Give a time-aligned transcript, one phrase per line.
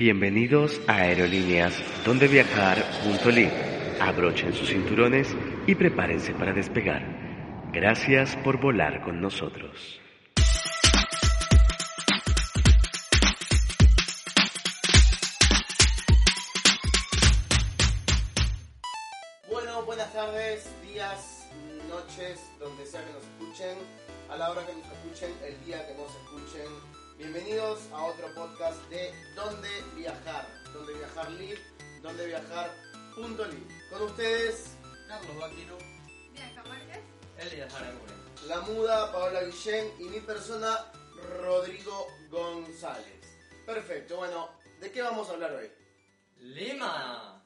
[0.00, 1.74] Bienvenidos a Aerolíneas
[2.06, 2.26] Donde.
[4.00, 5.28] Abrochen sus cinturones
[5.66, 7.02] y prepárense para despegar.
[7.70, 10.00] Gracias por volar con nosotros.
[19.50, 21.46] Bueno, buenas tardes, días,
[21.90, 23.76] noches, donde sea que nos escuchen,
[24.30, 26.89] a la hora que nos escuchen, el día que nos escuchen.
[27.20, 31.60] Bienvenidos a otro podcast de Dónde Viajar, Dónde Viajar Live,
[32.00, 32.70] Dónde Viajar
[33.14, 33.66] punto live.
[33.90, 34.74] Con ustedes,
[35.06, 35.76] Carlos Vaquino,
[36.32, 37.00] Bianca Márquez.
[37.36, 38.00] Elías Aragón.
[38.48, 40.78] la muda Paola Guillén y mi persona
[41.42, 43.20] Rodrigo González.
[43.66, 44.48] Perfecto, bueno,
[44.80, 45.70] ¿de qué vamos a hablar hoy?
[46.38, 47.44] Lima.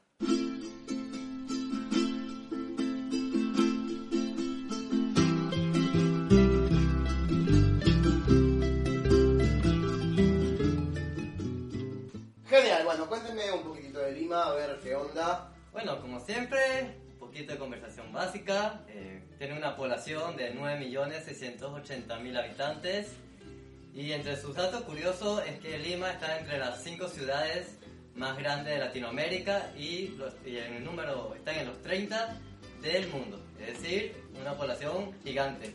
[12.55, 15.51] Genial, bueno, cuéntenme un poquitito de Lima, a ver qué onda.
[15.73, 18.81] Bueno, como siempre, un poquito de conversación básica.
[18.87, 23.07] Eh, tiene una población de 9.680.000 habitantes.
[23.93, 27.77] Y entre sus datos curiosos es que Lima está entre las cinco ciudades
[28.15, 32.37] más grandes de Latinoamérica y, los- y en el número está en los 30
[32.81, 33.41] del mundo.
[33.59, 35.73] Es decir, una población gigante.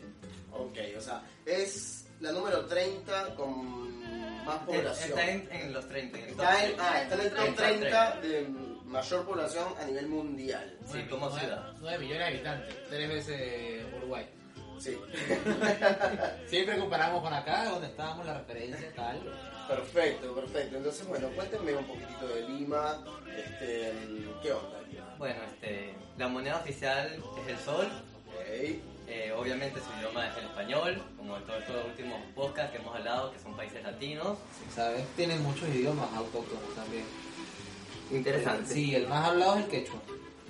[0.51, 5.09] Ok, o sea, es la número 30 con más población.
[5.19, 6.17] Está en, en los 30.
[6.17, 6.83] en el top Está en, 30.
[6.91, 8.47] ah, está en el top 30 de
[8.85, 10.77] mayor población a nivel mundial.
[10.91, 11.73] Sí, como ciudad.
[11.79, 14.27] 9 millones de habitantes, tres veces Uruguay.
[14.79, 14.97] Sí,
[16.47, 19.19] Siempre comparamos con acá, donde estábamos, la referencia, tal.
[19.67, 20.77] perfecto, perfecto.
[20.77, 22.97] Entonces, bueno, cuéntenme un poquitito de Lima.
[23.37, 23.93] Este,
[24.41, 25.15] ¿Qué onda Lima?
[25.19, 27.87] Bueno, este, la moneda oficial es el sol.
[28.27, 32.77] Ok, Eh, obviamente su idioma es el español, como en todos los últimos podcasts que
[32.77, 34.37] hemos hablado, que son países latinos.
[34.73, 35.03] ¿Sabes?
[35.15, 37.03] Tienen muchos idiomas autóctonos también.
[38.11, 38.73] Interesante.
[38.73, 39.99] Sí, el más hablado es el quechua.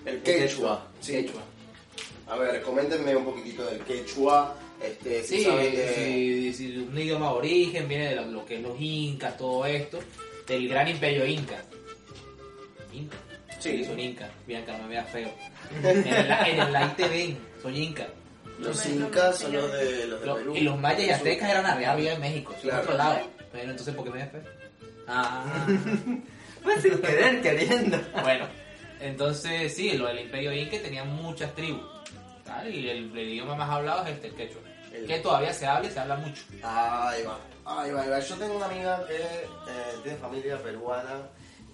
[0.06, 0.88] El quechua.
[1.00, 1.12] Sí.
[1.14, 1.42] Quechua.
[2.28, 4.56] A ver, coméntenme un poquitito del quechua.
[4.82, 8.56] Este, si Sí, saben de- sí, sí, un idioma de origen, viene de lo, que
[8.56, 10.00] es los incas, todo esto,
[10.48, 11.64] del gran imperio inca.
[12.94, 13.18] Inca.
[13.60, 13.86] Sí.
[13.86, 14.30] son incas.
[14.48, 15.30] Bianca, no me veas feo.
[15.84, 18.08] En el, en el ven, son incas.
[18.62, 20.56] Los incas son los de, los de Lo- Perú.
[20.56, 22.82] y los mayas y aztecas eran arriba, arriba en México, en Claro.
[22.84, 23.20] otro lado.
[23.52, 24.42] Pero entonces, ¿por qué me ves feo?
[25.08, 25.68] Ah.
[26.64, 27.98] Pues sin querer, queriendo.
[28.22, 28.48] Bueno,
[29.00, 31.82] entonces sí, lo del imperio inca tenía muchas tribus.
[32.46, 32.72] ¿tal?
[32.72, 34.62] Y el, el idioma más hablado es este, el quechua.
[34.94, 36.44] El- Que todavía se habla y se habla mucho.
[36.62, 38.20] Ahí va, ahí va, ahí va.
[38.20, 41.22] Yo tengo una amiga que eh, tiene familia peruana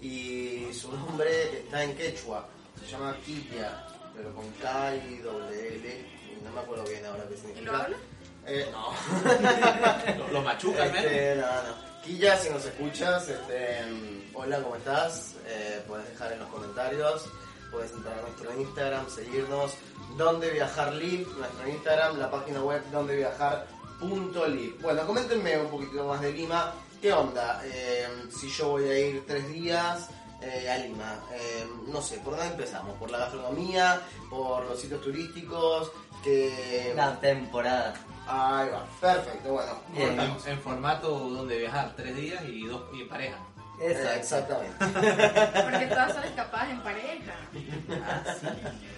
[0.02, 2.48] y su nombre está en quechua.
[2.80, 6.06] Se llama Quilla, pero con K y doble L.
[6.44, 7.62] No me acuerdo bien ahora qué significa.
[7.62, 7.98] ¿Y lo habla?
[8.46, 10.18] Eh, no.
[10.18, 10.86] Lo, lo machuca.
[10.86, 11.88] Este, no, no.
[12.04, 15.36] Quilla, si nos escuchas, este, mm, hola, ¿cómo estás?
[15.46, 17.26] Eh, puedes dejar en los comentarios,
[17.70, 19.74] puedes entrar a nuestro Instagram, seguirnos,
[20.16, 24.78] donde viajar live, nuestro Instagram, la página web donde viajar.live.
[24.82, 26.74] Bueno, coméntenme un poquito más de Lima.
[27.02, 27.62] ¿Qué onda?
[27.66, 30.10] Eh, si yo voy a ir tres días
[30.42, 32.98] eh, a Lima, eh, no sé, ¿por dónde empezamos?
[32.98, 34.02] ¿Por la gastronomía?
[34.30, 35.92] ¿Por los sitios turísticos?
[36.28, 36.94] Que...
[36.96, 37.94] La temporada.
[38.28, 39.80] Ahí va, perfecto, bueno.
[39.96, 43.38] En, en formato donde viajar tres días y dos y en pareja.
[43.80, 44.62] Eh, Exacto.
[44.62, 45.62] Exactamente.
[45.64, 47.34] Porque todas son escapadas en pareja.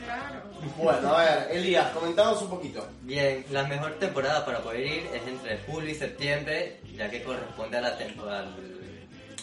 [0.06, 0.42] Claro.
[0.78, 2.88] Bueno, a ver, Elías, comentanos un poquito.
[3.02, 7.78] Bien, la mejor temporada para poder ir es entre julio y septiembre, ya que corresponde
[7.78, 8.48] a la, temporada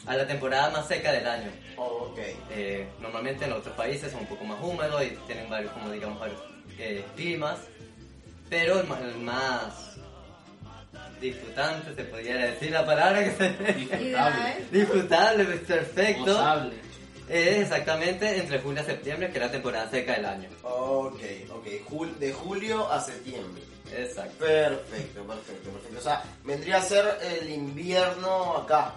[0.07, 1.51] a la temporada más seca del año.
[1.77, 2.19] Ok.
[2.51, 6.19] Eh, normalmente en otros países son un poco más húmedos y tienen varios, como digamos,
[6.19, 6.41] varios
[6.79, 7.59] eh, climas,
[8.49, 9.97] pero el, ma- el más
[11.21, 13.49] disfrutante, se podría decir la palabra que se...
[13.73, 14.67] Disfrutable.
[14.71, 16.75] Disfrutable, perfecto, Gozable.
[17.29, 20.49] es exactamente entre julio y septiembre, que es la temporada seca del año.
[20.63, 21.21] Ok,
[21.51, 21.67] ok.
[21.89, 23.63] Jul- de julio a septiembre.
[23.97, 24.45] Exacto.
[24.45, 25.99] Perfecto, perfecto, perfecto.
[25.99, 28.95] O sea, vendría a ser el invierno acá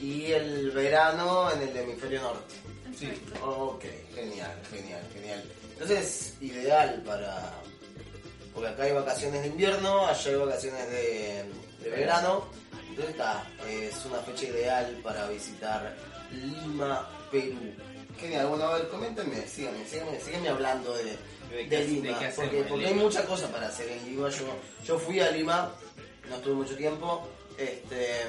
[0.00, 2.54] y el verano en el hemisferio norte.
[2.98, 3.10] Sí.
[3.42, 5.42] Ok, genial, genial, genial.
[5.72, 7.52] Entonces, ideal para...
[8.54, 11.44] Porque acá hay vacaciones de invierno, allá hay vacaciones de,
[11.82, 12.44] de verano.
[12.88, 15.94] Entonces está, es una fecha ideal para visitar
[16.30, 17.58] Lima, Perú.
[18.18, 21.16] Genial, bueno, a ver, coméntenme, síganme, síganme, síganme hablando de, ¿De
[21.56, 24.28] de qué- Lima, de porque, porque hay muchas cosas para hacer en Lima.
[24.28, 24.44] Yo,
[24.84, 25.72] yo fui a Lima,
[26.30, 27.26] no estuve mucho tiempo,
[27.58, 28.20] este,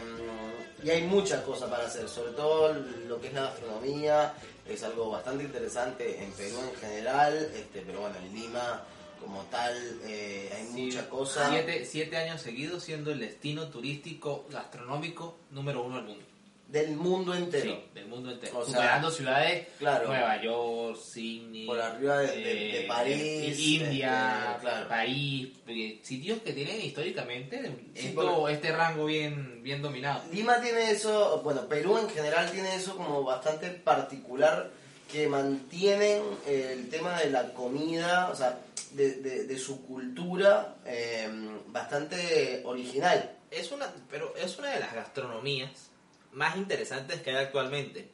[0.84, 4.34] y hay muchas cosas para hacer, sobre todo lo que es la gastronomía,
[4.68, 8.84] es algo bastante interesante en Perú en general, este, pero bueno, en Lima
[9.20, 9.74] como tal
[10.06, 11.50] eh, hay Sí, muchas cosas.
[11.50, 16.26] Siete, siete años seguidos siendo el destino turístico gastronómico número uno del mundo.
[16.68, 17.76] Del mundo entero.
[17.76, 18.58] Sí, del mundo entero.
[18.58, 20.08] O sea, Superando ciudades claro.
[20.08, 24.90] Nueva York, Sydney, Por arriba de- de- de París, India, claro.
[24.90, 27.62] París, eh, sitios que tienen históricamente
[27.94, 30.24] Sí, esto- este rango bien, bien dominado.
[30.34, 34.72] Lima tiene eso, bueno, Perú en general tiene eso como bastante particular
[35.12, 38.58] que mantienen eh, el tema de la comida, o sea,
[38.96, 41.30] de, de- de su cultura eh,
[41.68, 43.38] bastante original.
[43.52, 45.90] Es una, pero es una de las gastronomías
[46.34, 48.10] más interesantes que hay actualmente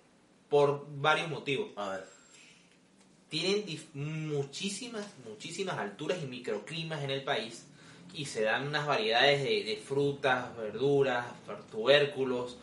[0.50, 1.70] por varios motivos.
[1.78, 2.06] A ver.
[3.30, 7.66] tienen muchísimas, muchísimas alturas y microclimas en el país
[8.14, 11.26] y se dan unas variedades de, de frutas, verduras,
[11.72, 12.58] tubérculos,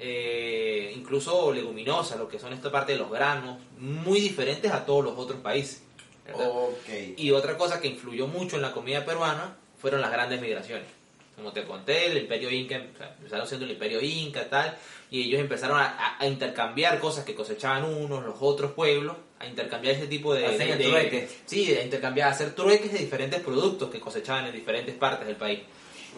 [0.00, 5.04] eh, incluso leguminosas, lo que son esta parte de los granos, muy diferentes a todos
[5.04, 5.82] los otros países.
[7.16, 10.86] Y otra cosa que influyó mucho en la comida peruana fueron las grandes migraciones.
[11.36, 14.76] Como te conté, el imperio inca, o sea, empezaron siendo el imperio inca tal,
[15.10, 20.06] y ellos empezaron a, intercambiar cosas que cosechaban unos, los otros pueblos, a intercambiar ese
[20.06, 20.44] tipo de...
[20.46, 21.28] Hacen de- de-.
[21.46, 25.36] Sí, a intercambiar, a hacer trueques de diferentes productos que cosechaban en diferentes partes del
[25.36, 25.60] país.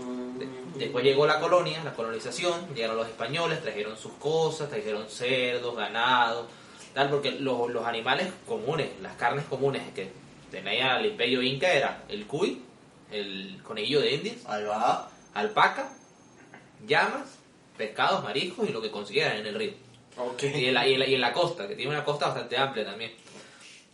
[0.01, 5.77] Mm, Después llegó la colonia, la colonización, llegaron los españoles, trajeron sus cosas, trajeron cerdos,
[5.77, 6.49] ganado,
[6.95, 10.11] tal, porque los, los animales comunes, las carnes comunes que
[10.51, 12.63] tenía el imperio inca era el cuy,
[13.11, 14.37] el conejillo de indias,
[15.35, 15.93] alpaca,
[16.87, 17.39] llamas,
[17.77, 19.73] pescados, mariscos y lo que consiguieran en el río.
[20.43, 22.57] Y en, la, y, en la, y en la costa, que tiene una costa bastante
[22.57, 23.13] amplia también.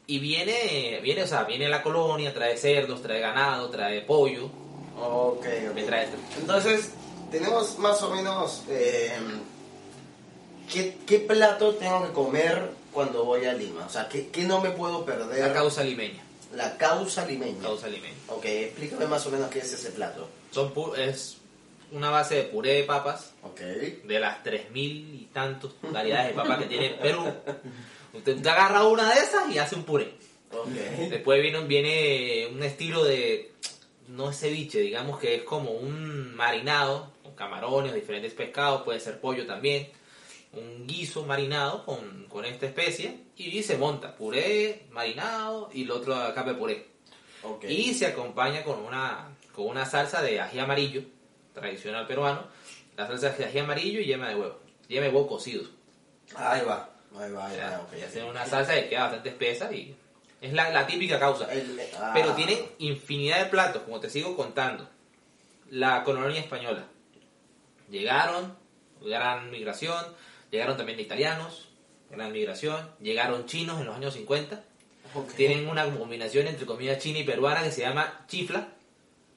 [0.07, 4.51] Y viene, viene, o sea, viene la colonia, trae cerdos, trae ganado, trae pollo,
[5.01, 5.47] Ok,
[5.87, 6.09] trae
[6.41, 6.93] Entonces,
[7.31, 9.13] tenemos más o menos eh,
[10.73, 13.85] ¿qué, qué plato tengo que comer cuando voy a Lima.
[13.87, 15.39] O sea, ¿qué, qué no me puedo perder?
[15.49, 16.23] la causa limeña.
[16.55, 17.61] La causa limeña.
[17.63, 18.15] Causa limeña.
[18.29, 20.29] Ok, explícame más o menos qué es ese plato.
[20.51, 21.37] Son pu- es
[21.93, 23.61] una base de puré de papas, Ok.
[23.61, 27.25] de las 3.000 y tantos variedades de papas que tiene Perú.
[28.15, 30.15] Usted agarra una de esas y hace un puré.
[30.51, 30.69] Ok.
[31.11, 33.53] Después viene, viene un estilo de,
[34.09, 39.21] no es ceviche, digamos que es como un marinado con camarones, diferentes pescados, puede ser
[39.21, 39.89] pollo también.
[40.53, 46.15] Un guiso marinado con, con esta especie y se monta puré, marinado y el otro
[46.35, 46.87] capa de puré.
[47.69, 51.03] Y se acompaña con una, con una salsa de ají amarillo,
[51.55, 52.45] tradicional peruano.
[52.97, 54.59] La salsa de ají amarillo y yema de huevo.
[54.89, 55.65] Yema de huevo cocido.
[56.35, 56.91] Ahí va.
[57.19, 58.07] Ahí va, ahí Ya, va.
[58.07, 59.95] hacen una salsa que queda bastante espesa y
[60.41, 61.53] es la, la típica causa.
[61.53, 62.11] El- ah.
[62.15, 64.89] Pero tiene infinidad de platos, como te sigo contando.
[65.71, 66.87] La colonia española.
[67.91, 68.57] Llegaron,
[69.01, 70.05] gran migración,
[70.51, 71.69] llegaron también italianos,
[72.11, 74.65] gran migración, llegaron chinos en los años 50.
[75.15, 75.33] Ok.
[75.35, 78.69] Tienen una combinación entre comida china y peruana que se llama chifla.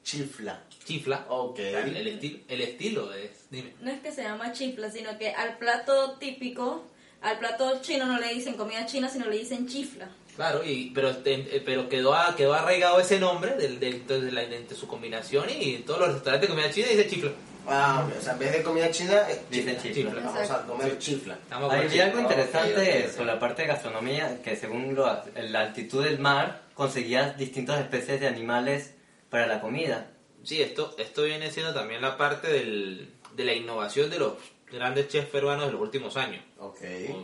[0.04, 0.64] Chifla.
[0.84, 1.26] Chifla.
[1.30, 1.60] Ok.
[1.60, 3.74] El, el estilo, el estilo es, dime.
[3.82, 6.86] No es que se llama chifla, sino que al plato típico,
[7.22, 10.10] al plato chino no le dicen comida china, sino le dicen chifla.
[10.36, 14.76] Claro, y, pero, eh, pero quedó, quedó arraigado ese nombre del, del- de, la- de
[14.76, 17.32] su combinación y todos los restaurantes de comida china dicen chifla.
[17.68, 18.08] Ah.
[18.18, 20.22] O sea, en vez de comida china, es Dicen chifla.
[20.24, 21.38] Vamos a comer chifla.
[21.50, 22.06] Hay chifla.
[22.06, 23.12] algo interesante ok, ok.
[23.14, 28.20] sobre la parte de gastronomía, que según lo- la altitud del mar, conseguías distintas especies
[28.20, 28.94] de animales
[29.30, 30.08] para la comida.
[30.44, 34.34] Sí, esto, esto viene siendo también la parte del, de la innovación de los
[34.72, 36.80] grandes chefs peruanos de los últimos años, Ok.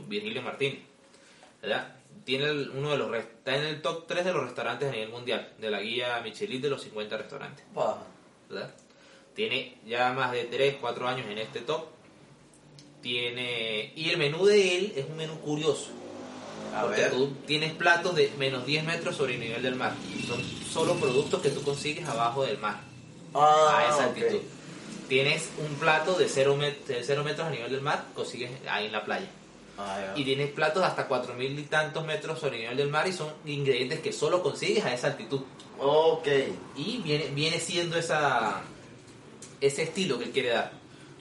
[0.07, 0.83] Virgilio Martín.
[1.61, 1.95] ¿verdad?
[2.25, 5.49] Tiene uno de los está en el top 3 de los restaurantes a nivel mundial,
[5.57, 7.65] de la guía Michelin de los 50 restaurantes.
[7.73, 7.97] Pa.
[8.49, 8.69] ¿verdad?
[9.37, 11.85] Tiene ya más de 3, 4 años en este top.
[13.03, 15.91] Tiene y el menú de él es un menú curioso.
[16.75, 17.11] A porque ver.
[17.11, 19.93] tú tienes platos de menos 10 metros sobre el nivel del mar.
[20.27, 22.81] Son solo productos que tú consigues abajo del mar,
[23.35, 24.41] Ah, a esa altitud.
[25.07, 28.91] Tienes un plato de 0, de cero metros a nivel del mar, consigues ahí en
[28.91, 29.29] la playa.
[30.15, 33.31] Y tienes platos hasta 4.000 y tantos metros sobre el nivel del mar y son
[33.45, 35.41] ingredientes que solo consigues a esa altitud.
[35.77, 36.27] Ok.
[36.75, 38.63] Y viene, viene siendo esa,
[39.61, 40.71] ese estilo que él quiere dar.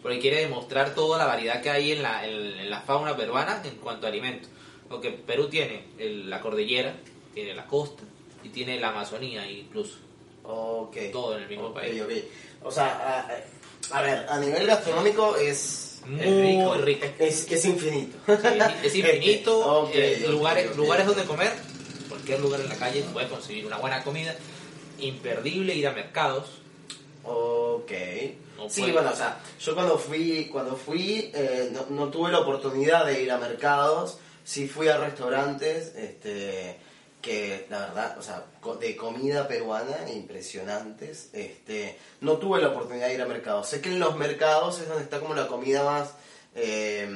[0.03, 3.61] Porque quiere demostrar toda la variedad que hay en la, en, en la fauna peruana
[3.65, 4.49] en cuanto a alimentos.
[4.89, 6.95] Porque Perú tiene el- la cordillera,
[7.35, 8.03] tiene la costa
[8.45, 9.97] y tiene la Amazonía incluso.
[10.45, 10.97] Ok.
[11.11, 12.03] Todo en el mismo Ok, país.
[12.63, 13.27] O sea,
[13.91, 17.05] A ver, a nivel gastronómico es, Muy rico.
[17.19, 18.17] es, es infinito.
[18.85, 19.91] Es infinito.
[19.93, 21.53] Eh, lugares, lugares donde comer,
[22.09, 24.35] cualquier lugar en la calle puedes conseguir una buena comida.
[24.99, 26.47] Imperdible ir a mercados.
[27.27, 27.93] Ok.
[28.57, 32.41] No sí, bueno, o sea, yo cuando fui, cuando fui eh, no, no tuve la
[32.41, 36.79] oportunidad de ir a mercados, sí fui a restaurantes, este,
[37.21, 38.45] que la verdad, o sea,
[38.81, 43.69] de comida peruana impresionantes, este, no tuve la oportunidad de ir a mercados.
[43.69, 46.13] Sé que en los mercados es donde está como la comida más...
[46.57, 47.09] eh,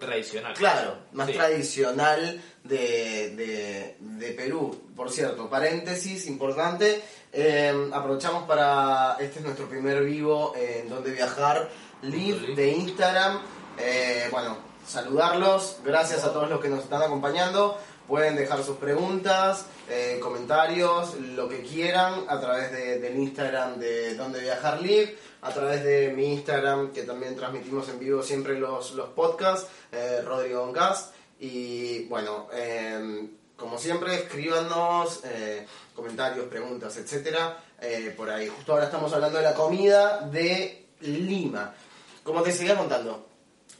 [0.00, 0.54] Tradicional.
[0.54, 1.32] Claro, más Sí.
[1.34, 4.90] tradicional de, de- de Perú.
[4.96, 7.02] Por cierto, paréntesis importante,
[7.32, 11.68] eh, aprovechamos para, este es nuestro primer vivo en Donde Viajar,
[12.02, 12.54] live Live.
[12.54, 13.40] de Instagram.
[13.76, 17.76] Eh, bueno, saludarlos, gracias a todos los que nos están acompañando.
[18.08, 24.14] Pueden dejar sus preguntas, eh, comentarios, lo que quieran a través de- del Instagram de
[24.16, 28.92] Donde Viajar Live, a través de mi Instagram, que también transmitimos en vivo siempre los,
[28.94, 31.14] los podcasts, eh, Rodrigo Oncast.
[31.38, 37.58] Y bueno, eh, como siempre, escríbanos eh, comentarios, preguntas, etcétera,
[38.16, 38.48] por ahí.
[38.48, 41.74] Justo ahora estamos hablando de la comida de Lima.
[42.24, 43.26] Como te seguía contando,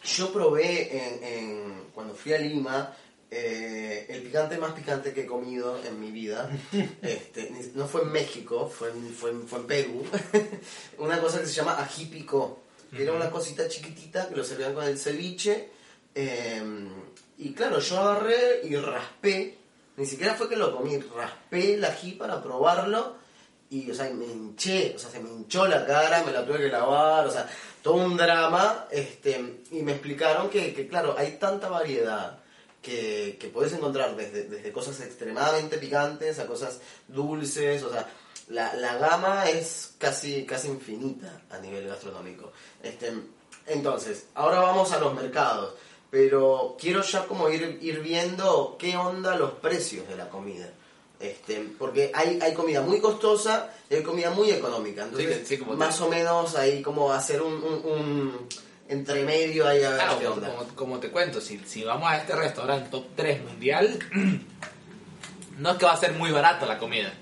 [0.05, 2.95] yo probé en- cuando fui a Lima
[3.31, 6.51] eh, el picante más picante que he comido en mi vida.
[7.03, 10.05] Este, no fue en México, fue en, fue en- fue en Perú.
[10.99, 12.61] una cosa que se llama ají picó.
[12.95, 15.69] que Era una cosita chiquitita que lo servían con el ceviche.
[16.15, 16.63] eh,
[17.41, 19.57] y claro, yo agarré y raspé.
[19.97, 23.17] Ni siquiera fue que lo comí, raspé el ají para probarlo
[23.71, 26.59] y, o sea, me hinché, o sea, se me hinchó la cara, me la tuve
[26.59, 27.49] que lavar, o sea,
[27.83, 32.39] todo un drama, este, y me explicaron que, que, claro, hay tanta variedad
[32.89, 38.09] que, que puedes encontrar desde, desde cosas extremadamente picantes a cosas dulces, o sea,
[38.49, 42.53] la, la gama es casi, casi infinita a nivel gastronómico.
[42.83, 43.13] Este,
[43.67, 45.75] entonces, ahora vamos a los mercados,
[46.11, 50.71] pero quiero ya como ir, ir viendo qué onda los precios de la comida.
[51.21, 55.03] Este, porque hay, hay comida muy costosa y hay comida muy económica.
[55.03, 58.49] Entonces, Sí, sí, como más o menos ahí como hacer un, un, un
[58.89, 60.49] entremedio ahí a ver Claro, qué como, onda.
[60.57, 63.99] como- como te cuento, si, si vamos a este restaurante top 3 mundial,
[65.59, 67.13] no es que va a ser muy barato la comida,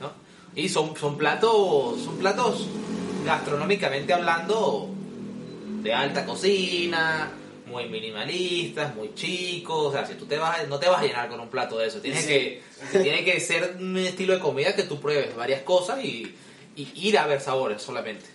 [0.00, 0.12] ¿no?
[0.54, 2.66] Y son, son platos, son platos
[3.24, 4.88] gastronómicamente hablando
[5.82, 7.30] de alta cocina,
[7.66, 11.04] muy minimalistas, muy chicos, o sea, si tú te vas, a- no te vas a
[11.06, 12.28] llenar con un plato de eso, tienes Sí.
[12.28, 12.62] que,
[13.02, 16.34] tiene que ser un estilo de comida que tú pruebes varias cosas y,
[16.76, 18.26] y ir a ver sabores solamente,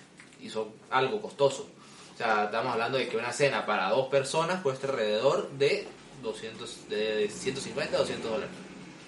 [0.42, 1.70] y son algo costoso.
[2.18, 5.88] O sea, estamos hablando de que una cena para dos personas cuesta alrededor de
[6.24, 8.50] 200, de 150 a 200 dólares.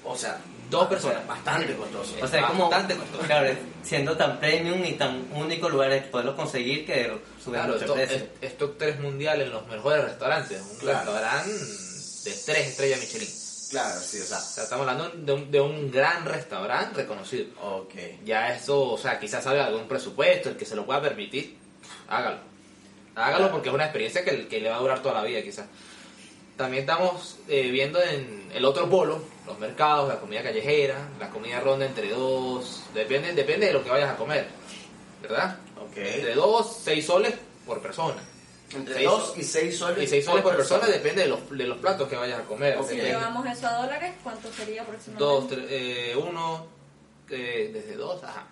[0.05, 0.37] O sea,
[0.69, 1.25] Dos personas.
[1.25, 2.13] bastante costoso.
[2.21, 3.23] O sea, como, Bastante costoso.
[3.25, 3.49] claro,
[3.81, 7.11] siendo tan premium y tan único lugar de poderlo conseguir que
[7.43, 8.17] sube Claro, mucho precio.
[8.17, 10.61] es, es top 3 mundial en los mejores restaurantes.
[10.61, 10.99] Un Claro.
[11.11, 13.29] restaurante de 3 estrellas Michelin.
[13.71, 14.37] Claro, sí, o sea.
[14.37, 17.47] O sea, estamos hablando de un, de un gran restaurante reconocido.
[17.63, 17.95] Ok.
[18.23, 21.57] Ya eso, o sea, quizás salga algún presupuesto, el que se lo pueda permitir,
[22.07, 22.37] hágalo.
[23.25, 25.65] Hágalo porque es una experiencia que, que le va a durar toda la vida, quizás.
[26.57, 31.59] También estamos eh, viendo en el otro polo, los mercados, la comida callejera, la comida
[31.61, 34.47] ronda entre dos, depende, depende de lo que vayas a comer,
[35.21, 35.57] ¿verdad?
[35.95, 37.33] Entre dos, seis soles
[37.65, 38.21] por persona.
[38.73, 40.03] Entre Seis 2 so- y 6 soles.
[40.03, 42.77] Y seis soles por persona depende de los, de los platos que vayas a comer.
[42.77, 42.89] Ok.
[42.89, 45.23] Si llevamos eso a dólares, ¿cuánto sería aproximadamente?
[45.25, 46.67] Dos, tres, eh, uno,
[47.31, 48.45] eh, desde dos, ajá.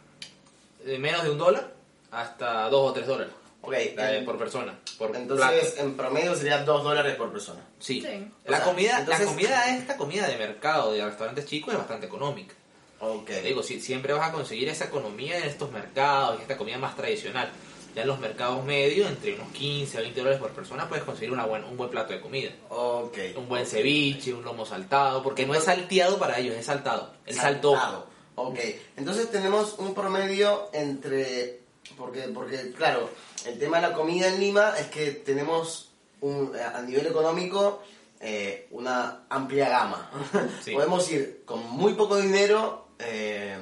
[0.83, 1.71] De menos de un dólar
[2.09, 3.31] hasta dos o tres dólares
[3.67, 3.73] Ok.
[3.73, 4.79] eh, en- por persona.
[4.97, 5.81] Por entonces, plato.
[5.87, 7.61] en promedio sería 2 dólares por persona.
[7.79, 8.01] Sí.
[8.01, 8.27] Sí.
[8.45, 11.77] La O sea, comida, entonces- la comida, esta comida de mercado, de restaurantes chicos, es
[11.79, 12.55] bastante económica.
[12.99, 13.25] Ok.
[13.27, 16.77] Te digo, si, siempre vas a conseguir esa economía en estos mercados y esta comida
[16.77, 17.49] más tradicional.
[17.95, 21.31] Ya en los mercados medios, entre unos 15 a 20 dólares por persona, puedes conseguir
[21.31, 22.51] una buen, un buen plato de comida.
[22.69, 23.17] Ok.
[23.35, 27.11] Un buen ceviche, un lomo saltado, porque no es salteado para ellos, es saltado.
[27.25, 27.73] El saltó.
[27.73, 28.07] Saltado.
[28.35, 28.59] Ok.
[28.97, 31.61] Entonces tenemos un promedio entre.
[31.97, 33.09] Porque, porque, claro,
[33.45, 35.89] el tema de la comida en Lima es que tenemos
[36.21, 37.81] un, a nivel económico
[38.19, 40.09] eh, una amplia gama.
[40.63, 40.73] Sí.
[40.73, 43.57] podemos ir con muy poco dinero eh,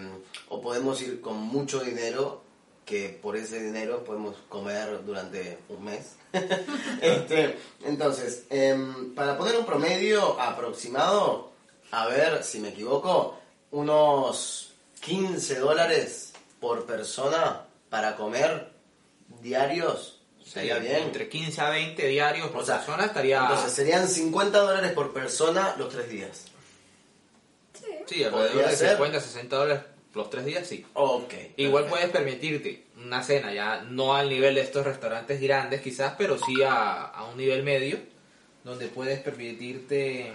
[0.49, 2.41] o podemos ir con mucho dinero
[2.85, 6.15] que por ese dinero podemos comer durante un mes.
[7.01, 11.51] este, entonces, em, para poner un promedio aproximado,
[11.91, 13.39] a ver si me equivoco,
[13.71, 18.71] unos 15 dólares por persona para comer
[19.41, 20.21] diarios.
[20.43, 21.03] Sería bien.
[21.03, 23.39] Entre 15 a 20 diarios por O sea, persona estaría...
[23.41, 26.45] Entonces serían 50 dólares por persona los tres días.
[27.73, 27.85] Sí.
[28.05, 28.89] sí, alrededor de ser.
[28.91, 30.85] 50, 60 dólares los tres días sí.
[30.93, 31.33] Ok.
[31.57, 31.89] Igual perfecto.
[31.89, 36.63] puedes permitirte una cena ya no al nivel de estos restaurantes grandes quizás, pero sí
[36.63, 37.97] a, a un nivel medio,
[38.63, 40.31] donde puedes permitirte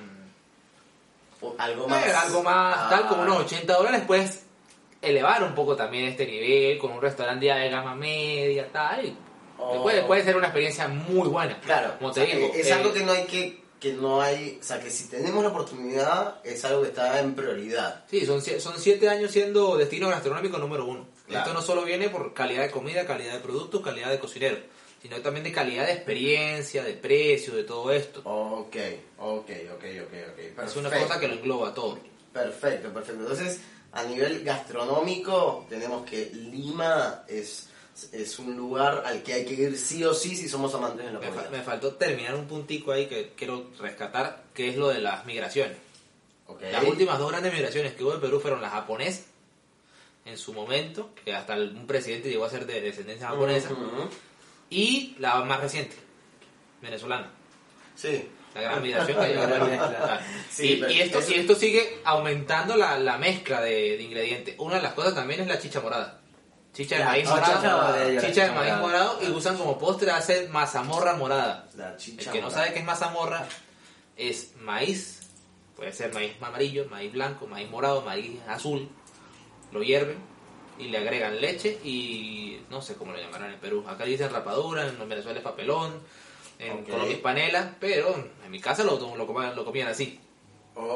[1.41, 2.15] O Algo eh, más.
[2.27, 4.43] algo más, Ah, tal como unos 80 dólares, puedes
[5.03, 9.17] elevar un poco también este nivel con un restaurante ya de gama media, tal.
[9.59, 9.83] Oh.
[9.83, 11.61] Puede, puede ser una experiencia muy buena.
[11.61, 12.53] Claro, como o te sea, digo.
[12.55, 15.43] es eh, algo que no hay que, que no hay, o sea, que si tenemos
[15.43, 18.05] la oportunidad es algo que está en prioridad.
[18.11, 21.07] Sí, son, son siete años siendo destino gastronómico número uno.
[21.27, 21.45] Claro.
[21.47, 24.57] Esto no solo viene por calidad de comida, calidad de producto, calidad de cocinero,
[25.01, 28.21] sino también de calidad de experiencia, de precio, de todo esto.
[28.25, 28.77] Ok,
[29.19, 30.65] ok, ok, ok, ok.
[30.65, 31.09] Es una perfecto.
[31.09, 31.99] cosa que lo engloba todo.
[32.33, 33.23] Perfecto, perfecto.
[33.23, 33.61] Entonces,
[33.93, 37.69] a nivel gastronómico, tenemos que Lima es,
[38.13, 41.13] es un lugar al que hay que ir sí o sí si somos amantes de
[41.13, 41.51] la Me, fa- comida.
[41.51, 45.77] me faltó terminar un puntico ahí que quiero rescatar, que es lo de las migraciones.
[46.47, 46.63] Ok.
[46.73, 49.23] Las últimas dos grandes migraciones que hubo en Perú fueron la japonesa,
[50.25, 54.09] en su momento, que hasta un presidente llegó a ser de descendencia japonesa, Ujú.
[54.69, 55.97] y la más reciente,
[56.83, 57.31] venezolana.
[57.97, 58.29] Sí.
[58.55, 59.89] La gran migración que La gran mezcla.
[59.89, 60.23] Claro.
[60.51, 64.55] Sí, y, esto, eso- y esto sigue aumentando la, la mezcla de, de ingredientes.
[64.59, 66.21] Una de las cosas también es la chicha morada.
[66.73, 68.21] Chicha de maíz morado.
[68.21, 71.69] Chicha de maíz morado y usan como postre hacer mazamorra morada.
[71.77, 73.45] La El que no sabe qué es mazamorra
[74.17, 75.21] es maíz,
[75.77, 78.89] puede ser maíz amarillo, maíz blanco, maíz morado, maíz azul.
[79.73, 80.19] Lo hierven
[80.79, 83.85] y le agregan leche y no sé cómo lo llamarán en Perú.
[83.89, 86.01] Acá dicen rapadura, en Venezuela es papelón,
[86.61, 86.89] en Ok.
[86.91, 88.15] Colombia es panela, pero
[88.45, 90.21] en mi casa lo, lo, comían, lo comían así.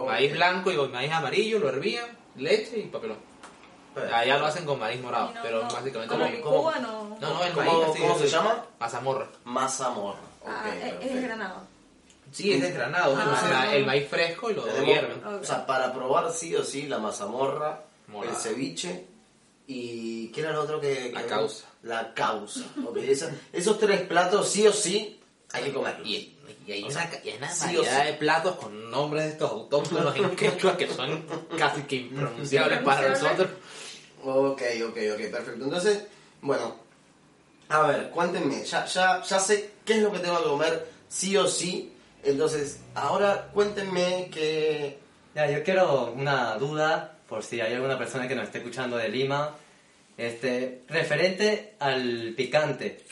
[0.07, 2.07] Maíz blanco y maíz amarillo, lo hervían,
[2.37, 3.19] leche y papelón.
[4.13, 6.61] Allá lo hacen con maíz morado, no- pero no, básicamente como.
[6.63, 7.17] Cuba no.
[7.21, 8.67] No, no, el ¿Cómo- maíz así, cómo se llama?
[8.81, 9.29] Mazamorra.
[9.45, 10.19] Mazamorra.
[10.47, 11.15] Ah, es- es perfecto.
[11.15, 11.61] desgranado.
[12.33, 13.41] Sí, es desgranado, Ah.
[13.41, 15.25] o sea, el maíz fresco y lo hierven.
[15.25, 18.35] O sea, para probar sí o sí la mazamorra, Morada.
[18.35, 19.07] el ceviche
[19.69, 21.67] y ¿qué era lo otro que, La causa.
[21.85, 22.63] La causa.
[23.53, 25.21] esos tres platos sí o sí
[25.55, 26.07] hay que comerlos.
[26.07, 28.07] Y, y hay O una, sea, y hay una sí variedad sí.
[28.07, 31.25] de platos con nombres de estos autóctonos en quechua que son
[31.57, 33.51] casi que impronunciables para nosotros.
[34.25, 35.65] Ok, ok, ok, perfecto.
[35.65, 36.05] Entonces,
[36.41, 36.77] bueno,
[37.69, 41.37] a ver, cuéntenme, ya, ya, ya sé qué es lo que tengo que comer sí
[41.37, 41.93] o sí.
[42.23, 44.99] Entonces, ahora cuéntenme que...
[45.35, 49.09] Ya, yo quiero una duda, por si hay alguna persona que nos esté escuchando de
[49.09, 49.57] Lima,
[50.17, 53.05] este, referente al picante.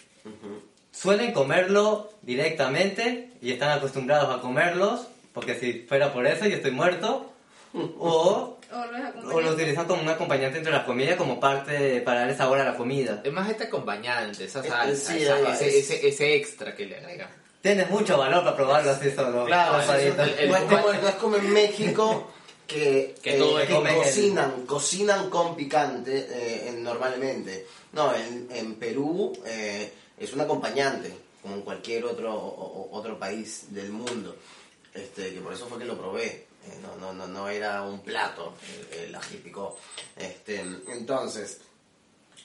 [0.92, 5.06] ¿Suelen comerlo directamente y están acostumbrados a comerlos?
[5.32, 7.28] Porque si fuera por eso yo estoy muerto.
[7.74, 12.00] O, O lo deja o lo utilizan como un acompañante entre las comidas como parte
[12.02, 13.20] para darle sabor a la comida.
[13.24, 16.84] Es más este acompañante, esa Eh, salsa, sí, esa- ese, es- ese, ese extra que
[16.86, 17.30] le agregan.
[17.62, 19.46] Tiene mucho valor para probarlo así solo.
[19.46, 22.30] Claro, no, es como, no es como en México
[22.66, 27.66] que, Que eh, todo que come el- cocinan, cocinan con picante eh, en- normalmente.
[27.94, 33.66] No, en, en Perú eh, es un acompañante, como en cualquier otro, o- otro país
[33.70, 34.36] del mundo.
[34.94, 36.46] Este, que por eso fue que lo probé.
[36.64, 38.54] Eh, no, no, no, no era un plato
[38.92, 39.76] el, el ají picó.
[40.16, 41.60] Este, entonces,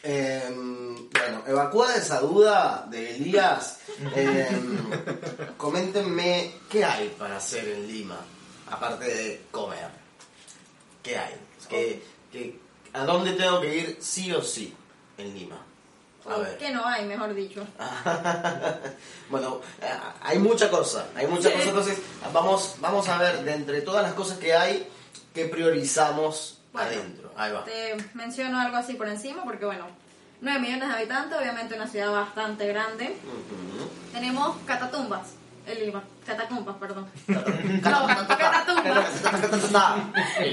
[0.02, 3.80] em, bueno, evacuada esa duda de Elías,
[4.16, 4.78] em,
[5.58, 8.20] coméntenme qué hay para hacer en Lima,
[8.72, 9.90] aparte de comer.
[11.04, 11.36] ¿Qué hay?
[11.70, 12.60] ¿Qué- qué-
[12.94, 14.74] ¿A dónde tengo que ir sí o sí
[15.18, 15.64] en Lima?
[16.30, 16.58] A ver.
[16.58, 17.66] que no hay, mejor dicho.
[19.30, 19.86] bueno, eh,
[20.22, 22.00] hay mucha cosa, hay mucha cosa, entonces
[22.34, 24.88] vamos, vamos a ver de entre todas las cosas que hay,
[25.34, 27.32] qué priorizamos Bueno, adentro.
[27.38, 27.64] Ahí va.
[27.66, 29.86] Te menciono algo así por encima porque, bueno,
[30.42, 33.16] 9 millones de habitantes, obviamente una ciudad bastante grande.
[33.26, 33.90] Ujú.
[34.14, 35.28] Tenemos catatumbas
[35.66, 36.04] en Lima.
[36.26, 37.08] Catacumbas, perdón.
[37.84, 39.22] Catatumbas.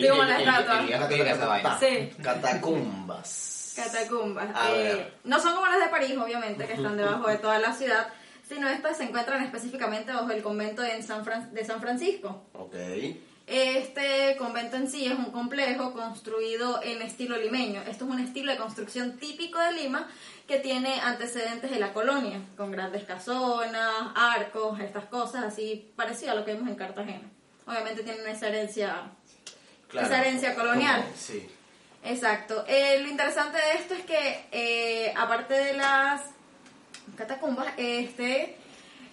[0.01, 0.81] Digo, la estatua.
[0.81, 1.79] el- el- el- el-.
[1.81, 2.23] Sí.
[2.23, 3.51] Catacumbas.
[3.77, 4.49] Catacumbas.
[4.55, 7.73] A Eh, no son como las de París, obviamente, que están debajo de toda la
[7.73, 8.09] ciudad,
[8.49, 12.43] sino estas se encuentran específicamente bajo el convento de San, Fran- de San Francisco.
[12.53, 12.75] Ok.
[13.47, 17.83] Este convento en sí es un complejo construido en estilo limeño.
[17.83, 20.09] Esto es un estilo de construcción típico de Lima
[20.49, 26.35] que tiene antecedentes de la colonia, con grandes casonas, arcos, estas cosas así parecido a
[26.37, 27.31] lo que vemos en Cartagena.
[27.67, 29.11] Obviamente tienen esa herencia,
[29.89, 30.07] Claro.
[30.07, 31.05] esa herencia colonial.
[31.15, 31.47] Sí.
[32.05, 32.65] Exacto.
[32.69, 36.21] Eh, lo interesante de esto es que, eh, aparte de las
[37.17, 38.57] catacumbas, este,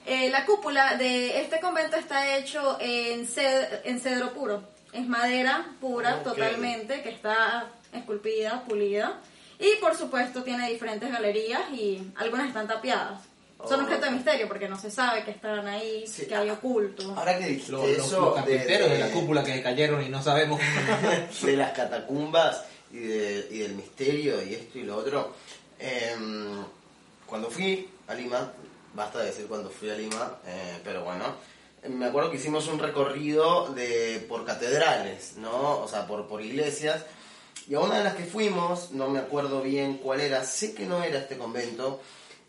[0.05, 4.63] eh, la cúpula de este convento está hecho en, ced- en cedro puro.
[4.93, 9.19] Es madera pura totalmente, que está esculpida, pulida.
[9.59, 13.21] Y por supuesto tiene diferentes galerías y algunas están tapiadas.
[13.69, 13.83] Son Oh.
[13.83, 16.25] objeto de misterio porque no se sabe que están ahí, Sí.
[16.25, 17.13] que hay oculto.
[17.15, 20.09] Ahora que dijiste Los, eso los de- carpinteros de, de- la cúpula que cayeron y
[20.09, 20.59] no sabemos.
[21.43, 25.33] de las catacumbas, y, de- y del misterio y esto y lo otro.
[25.79, 26.63] Em,
[27.25, 28.51] cuando fui a Lima,
[28.93, 31.25] basta de decir cuando fui a Lima, eh, pero bueno,
[31.89, 35.79] me acuerdo que hicimos un recorrido de por catedrales, ¿no?
[35.79, 37.03] O sea, por, por iglesias.
[37.67, 40.85] Y a una de las que fuimos, no me acuerdo bien cuál era, sé que
[40.85, 42.01] no era este convento,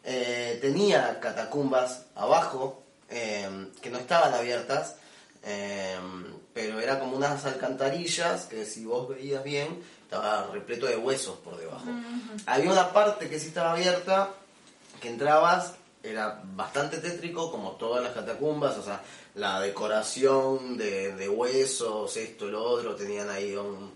[0.05, 4.97] eh, tenía catacumbas abajo, eh, que no estaban abiertas,
[5.45, 5.97] eh,
[6.55, 11.57] pero era como unas alcantarillas que si vos veías bien, estaba repleto de huesos por
[11.59, 11.87] debajo.
[12.45, 14.29] Había una parte que sí estaba abierta,
[15.01, 15.73] que entrabas,
[16.03, 19.03] era bastante tétrico, como todas las catacumbas, o sea,
[19.37, 23.91] la decoración de, de huesos, esto, lo otro, tenían ahí a un,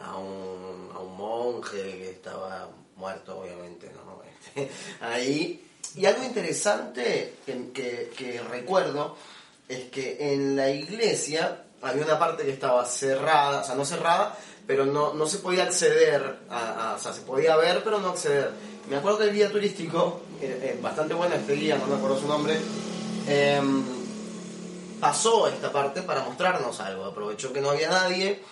[0.00, 4.16] a un, a un monje que estaba muerto, obviamente, ¿no?
[4.56, 5.62] Este, ahí.
[5.96, 9.16] Y algo interesante que, que- que recuerdo
[9.68, 14.36] es que en la iglesia había una parte que estaba cerrada, o sea, no cerrada,
[14.66, 18.08] pero no, no se podía acceder, a, a- o sea, se podía ver, pero no
[18.08, 18.50] acceder.
[18.88, 22.18] Me acuerdo que el guía turístico, eh, eh, bastante bueno este guía, no me acuerdo
[22.20, 22.58] su nombre,
[23.28, 23.82] em,
[25.00, 27.04] pasó esta parte para mostrarnos algo.
[27.04, 28.42] Aprovechó que no había nadie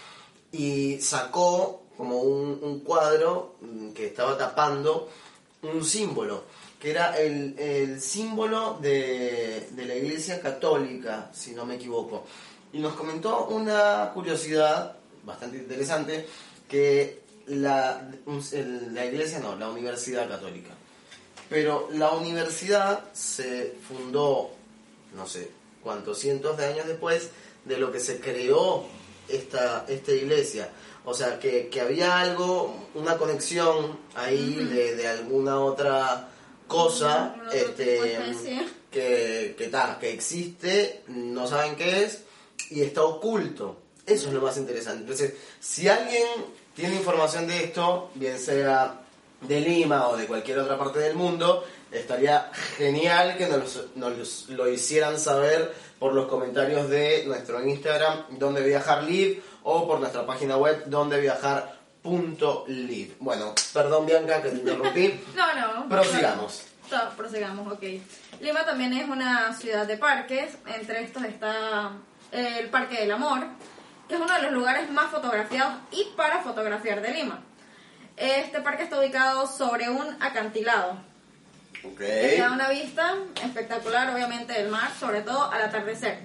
[0.52, 5.08] y sacó como un, un cuadro mm, que estaba tapando
[5.62, 6.44] un símbolo,
[6.80, 12.24] que era el, el símbolo de, de la Iglesia Católica, si no me equivoco.
[12.74, 16.26] Y nos comentó una curiosidad bastante interesante,
[16.68, 18.10] que la,
[18.92, 20.70] la Iglesia, no, la Universidad Católica.
[21.48, 24.50] Pero la universidad se fundó,
[25.14, 25.52] no sé
[25.84, 27.30] cuántos cientos de años después
[27.64, 28.86] de lo que se creó
[29.28, 30.68] esta, esta iglesia.
[31.04, 36.28] O sea, que, que había algo, una conexión ahí de, de alguna otra
[36.66, 38.34] cosa este,
[38.90, 42.24] que, que, ta, que existe, no saben qué es
[42.74, 43.82] y está oculto.
[44.04, 45.02] Eso es lo más interesante.
[45.02, 46.26] Entonces, si alguien
[46.74, 49.00] tiene información de esto, bien sea
[49.40, 54.68] de Lima o de cualquier otra parte del mundo, estaría genial que nos, nos lo
[54.68, 60.56] hicieran saber por los comentarios de nuestro Instagram, donde viajar live, o por nuestra página
[60.56, 63.14] web, donde viajar.live.
[63.20, 65.20] Bueno, perdón Bianca que te interrumpí.
[65.36, 65.88] No, no.
[65.88, 66.64] Prosigamos.
[66.90, 67.82] No, prosigamos, ok.
[68.40, 70.58] Lima también es una ciudad de parques.
[70.66, 71.92] Entre estos está
[72.34, 73.44] el Parque del Amor,
[74.08, 77.40] que es uno de los lugares más fotografiados y para fotografiar de Lima.
[78.16, 80.98] Este parque está ubicado sobre un acantilado.
[81.84, 81.98] Ok.
[81.98, 86.20] que da una vista espectacular, obviamente, del mar, sobre todo al atardecer.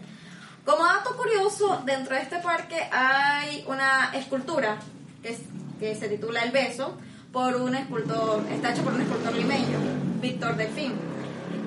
[0.64, 4.78] Como dato curioso, dentro de este parque hay una escultura
[5.22, 5.42] que, es-
[5.80, 6.98] que se titula El Beso,
[7.34, 9.78] por un escultor, está hecho por un escultor limeño,
[10.22, 10.94] Víctor Delfín.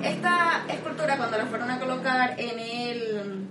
[0.02, 3.46] Esta escultura, cuando la fueron a colocar en, el,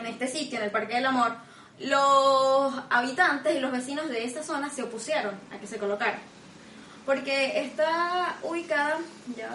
[0.00, 1.32] en este sitio, en el Parque del Amor,
[1.80, 6.18] los habitantes y los vecinos de esa zona se opusieron a que se colocara.
[7.06, 8.98] Porque está ubicada
[9.34, 9.48] ya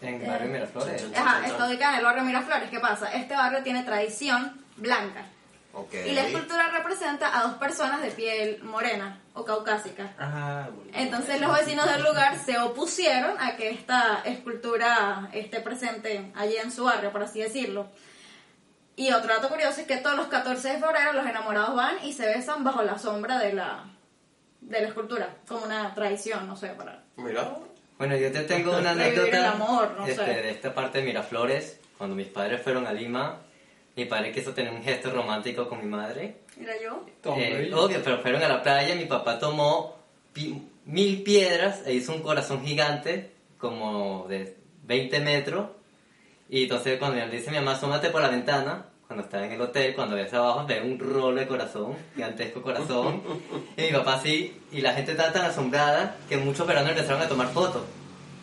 [0.00, 1.06] En eh, Barrio Miraflores.
[1.16, 2.70] Ajá, está ubicada en el barrio Miraflores.
[2.70, 3.12] ¿Qué pasa?
[3.12, 5.26] Este barrio tiene tradición blanca.
[5.72, 5.94] Ok.
[6.06, 10.12] Y la escultura representa a dos personas de piel morena o caucásica.
[10.18, 10.90] Ah, bueno.
[10.94, 16.70] Entonces los vecinos del lugar se opusieron a que esta escultura esté presente allí en
[16.70, 17.88] su barrio, por así decirlo.
[18.96, 22.12] Y otro dato curioso es que todos los 14 de febrero los enamorados van y
[22.12, 23.84] se besan bajo la sombra de la,
[24.60, 27.02] de la escultura, como una tradición, no sé, para...
[27.16, 27.54] Mira.
[27.98, 30.42] Bueno, yo te tengo una anécdota el amor, no este, sé.
[30.42, 31.78] de esta parte de Miraflores.
[31.98, 33.38] Cuando mis padres fueron a Lima,
[33.96, 36.38] mi padre quiso tener un gesto romántico con mi madre.
[36.56, 37.04] Mira yo.
[37.36, 39.96] Eh, obvio, pero fueron a la playa, mi papá tomó
[40.32, 45.68] pi- mil piedras e hizo un corazón gigante, como de 20 metros.
[46.50, 49.60] Y entonces cuando él dice, mi mamá, asómate por la ventana, cuando estaba en el
[49.60, 53.22] hotel, cuando ves abajo, ve un rolo de corazón, gigantesco corazón.
[53.76, 57.28] y mi papá así, y la gente estaba tan asombrada que muchos veranos empezaron a
[57.28, 57.82] tomar fotos.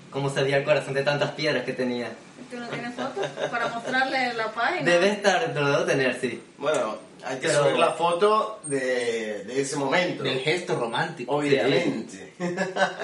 [0.10, 2.10] Cómo se veía el corazón de tantas piedras que tenía.
[2.50, 4.90] ¿Tú no tienes fotos para mostrarle la página?
[4.90, 6.42] Debe estar, lo debo tener, sí.
[6.58, 10.24] Bueno, hay que Pero- subir la foto de, de ese momento.
[10.24, 11.36] Del gesto romántico.
[11.36, 12.34] Obviamente.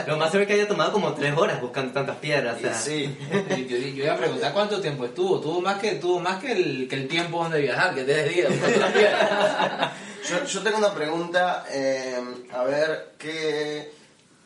[0.07, 2.55] Lo más seguro es que haya tomado como tres horas buscando tantas piedras.
[2.55, 2.73] o Y sea.
[2.73, 3.17] sí.
[3.67, 5.39] Yo, yo iba a preguntar cuánto tiempo estuvo.
[5.39, 8.51] Tuvo más que, tuvo más que, el, que el tiempo donde viajar, que te días.
[10.29, 12.17] Yo, yo tengo una pregunta, eh,
[12.53, 13.91] a ver, ¿qué...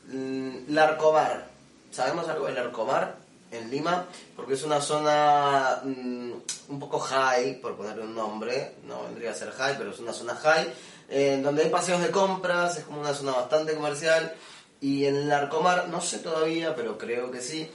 [0.08, 1.46] mm, Larcomar.
[1.92, 3.16] ¿Sabemos algo del Larcomar
[3.52, 4.08] en Lima?
[4.36, 6.32] Porque es una zona mm,
[6.70, 10.14] un poco high, por ponerle un nombre, no vendría a ser high, pero es una
[10.14, 10.74] zona high,
[11.10, 14.34] eh, donde hay paseos de compras, es como una zona bastante comercial,
[14.80, 17.70] y en Larcomar, no sé todavía, pero creo que sí,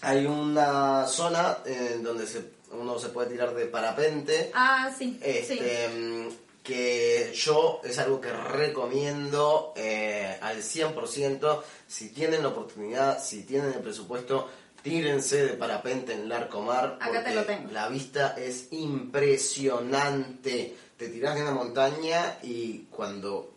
[0.00, 4.50] hay una zona en donde se, uno se puede tirar de parapente.
[4.54, 5.28] Ah, sí, sí.
[5.28, 6.28] Este, mm,
[6.62, 11.62] que yo es algo que recomiendo eh, al 100%.
[11.86, 14.48] Si tienen la oportunidad, si tienen el presupuesto,
[14.84, 16.98] tírense de parapente en Larcomar.
[17.00, 17.70] Acá te lo tengo.
[17.72, 20.76] La vista es impresionante.
[20.98, 23.54] Te tirás de una montaña y cuando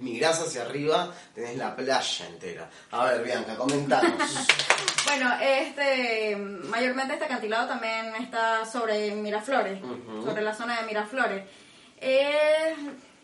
[0.00, 2.68] mirás hacia arriba tenés la playa entera.
[2.90, 4.22] A ver, Bianca, comentanos.
[5.06, 9.80] Bueno, este, mayormente este acantilado también está sobre Miraflores,
[10.24, 11.44] sobre la zona de Miraflores.
[12.00, 12.76] Es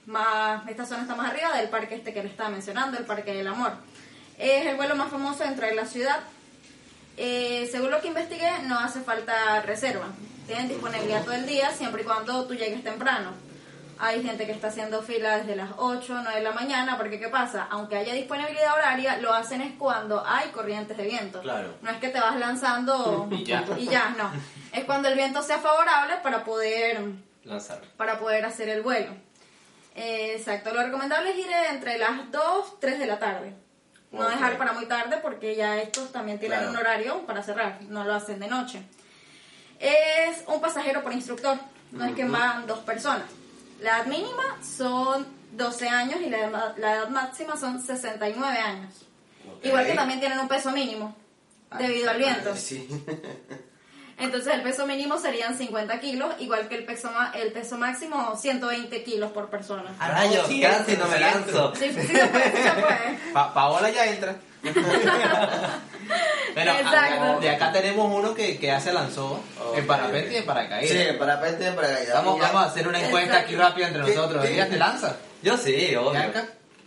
[0.06, 3.34] más, esta zona está más arriba del parque este que le estaba mencionando, el Parque
[3.34, 3.72] del Amor.
[4.38, 6.20] Es el vuelo más famoso dentro de la ciudad.
[7.16, 10.06] Eh, según lo que investigué, no hace falta reserva.
[10.46, 13.30] Tienen disponibilidad todo el día, siempre y cuando tú llegues temprano.
[13.98, 17.20] Hay gente que está haciendo fila desde las 8 o 9 de la mañana, porque
[17.20, 17.68] ¿qué pasa?
[17.70, 21.40] Aunque haya disponibilidad horaria, lo hacen es cuando hay corrientes de viento.
[21.40, 21.74] Claro.
[21.82, 23.64] No es que te vas lanzando Y ya.
[23.78, 24.30] y ya, no.
[24.72, 27.00] Es cuando el viento sea favorable para poder,
[27.44, 27.80] Lanzar.
[27.96, 29.12] para poder hacer el vuelo.
[29.94, 33.54] Eh, exacto, lo recomendable es ir entre las 2, 3 de la tarde.
[34.12, 36.72] No dejar para muy tarde porque ya estos también tienen Claro.
[36.72, 38.82] un horario para cerrar, no lo hacen de noche.
[39.80, 41.58] Es un pasajero por instructor,
[41.92, 43.24] no es que van dos personas.
[43.80, 49.06] La edad mínima son 12 años y la edad, la edad máxima son 69 años.
[49.62, 51.16] Igual que también tienen un peso mínimo
[51.78, 52.54] debido al viento.
[52.54, 52.86] Sí.
[54.18, 58.36] Entonces el peso mínimo serían 50 kilos, igual que el peso, ma- el peso máximo
[58.36, 59.84] 120 kilos por persona.
[59.98, 61.74] Ah, Rayos, sí, casi no me lanzo.
[61.74, 63.18] Sí, sí se puede, sí se puede.
[63.32, 64.36] Pa- Paola ya entra.
[66.54, 67.22] Bueno, Exacto.
[67.24, 69.78] a- de acá tenemos uno que, que ya se lanzó Ok.
[69.78, 70.90] en parapente y en paracaídas.
[70.90, 72.14] Sí, en parapente, en paracaídas.
[72.14, 74.44] Vamos, vamos a hacer una encuesta aquí rápida entre ¿Qué- nosotros.
[74.44, 75.16] ¿Ella te lanza?
[75.42, 76.20] Yo sí, obvio.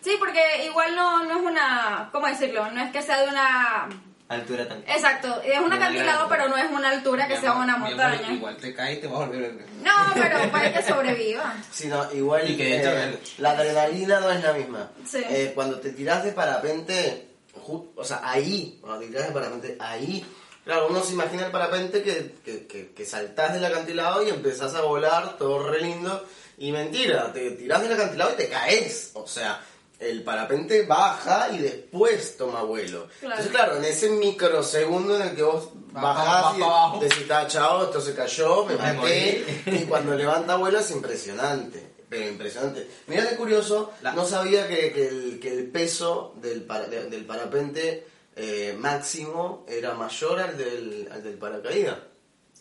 [0.02, 2.70] Sí, porque igual no, no es una, ¿cómo decirlo?
[2.72, 3.90] No es que sea de una...
[4.28, 4.80] Altura tan.
[4.88, 8.34] Exacto, es un acantilado, pero no es una altura que sea una montaña.
[8.34, 9.54] Igual te caes y te vas a volver.
[9.84, 11.54] No, pero puede que sobreviva.
[11.72, 14.92] Sí, no, igual Y que eh, la adrenalina no es la misma.
[15.06, 15.22] Sí.
[15.30, 17.28] Eh, cuando te tiras de parapente,
[17.68, 20.26] o sea, ahí, cuando te tiras de parapente, ahí,
[20.64, 24.74] claro, uno se imagina el parapente que, que, que, que saltás del acantilado y empezás
[24.74, 26.26] a volar, todo re lindo,
[26.58, 29.62] y mentira, te tirás del acantilado y te caes, o sea,
[30.00, 33.08] el parapente baja y después toma vuelo.
[33.20, 33.36] Claro.
[33.36, 38.02] Entonces, claro, en ese microsegundo en el que vos bajás y decís, "Ah, chao, esto
[38.02, 41.96] se cayó, me maté, y cuando levanta vuelo es impresionante.
[42.08, 42.88] Pero impresionante.
[43.08, 47.10] Mira qué curioso, La- no sabía que, que el, que el peso del, para- de-
[47.10, 48.06] del parapente
[48.36, 51.98] eh, máximo era mayor al del, al del paracaídas.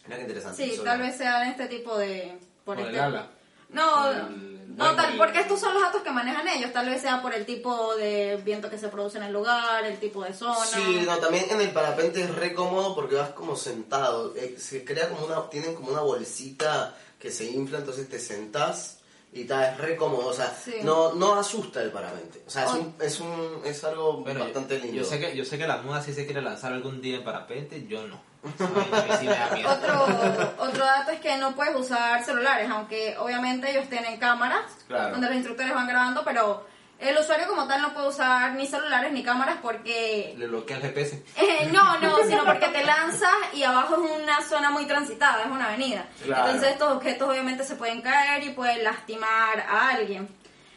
[0.06, 0.64] Mira qué interesante.
[0.64, 2.38] Sí, tal vez sea en este tipo de...
[2.64, 3.30] Por el este- ala.
[3.70, 6.72] No, Por el- no tal, porque estos son los datos que manejan ellos.
[6.72, 9.98] Tal vez sea por el tipo de viento que se produce en el lugar, el
[9.98, 10.64] tipo de zona.
[10.64, 14.34] Sí, no, también en el parapente es re cómodo porque vas como sentado.
[14.36, 18.98] eh, se crea como una, tienen como una bolsita que se infla, entonces te sentás
[19.32, 20.26] y ta, es re cómodo.
[20.28, 20.74] O sea, Sí.
[20.82, 22.42] no, no asusta el parapente.
[22.46, 24.96] O sea, es, un, es, un, es algo Bueno, bastante lindo.
[24.96, 27.24] yo sé que yo sé que la muda sí se quiere lanzar algún día en
[27.24, 28.20] parapente, yo no.
[28.58, 29.70] Sí me da miedo.
[29.70, 35.10] Otro, otro dato es que no puedes usar celulares, aunque obviamente ellos tienen cámaras Claro.
[35.12, 36.66] donde los instructores van grabando, pero
[36.98, 40.34] el usuario como tal no puede usar ni celulares ni cámaras porque...
[40.38, 41.22] Le bloquea el GPS.
[41.36, 45.50] Eh, no, no, sino porque te lanzas y abajo es una zona muy transitada, es
[45.50, 46.06] una avenida.
[46.22, 46.46] Claro.
[46.46, 50.28] Entonces estos objetos obviamente se pueden caer y pueden lastimar a alguien.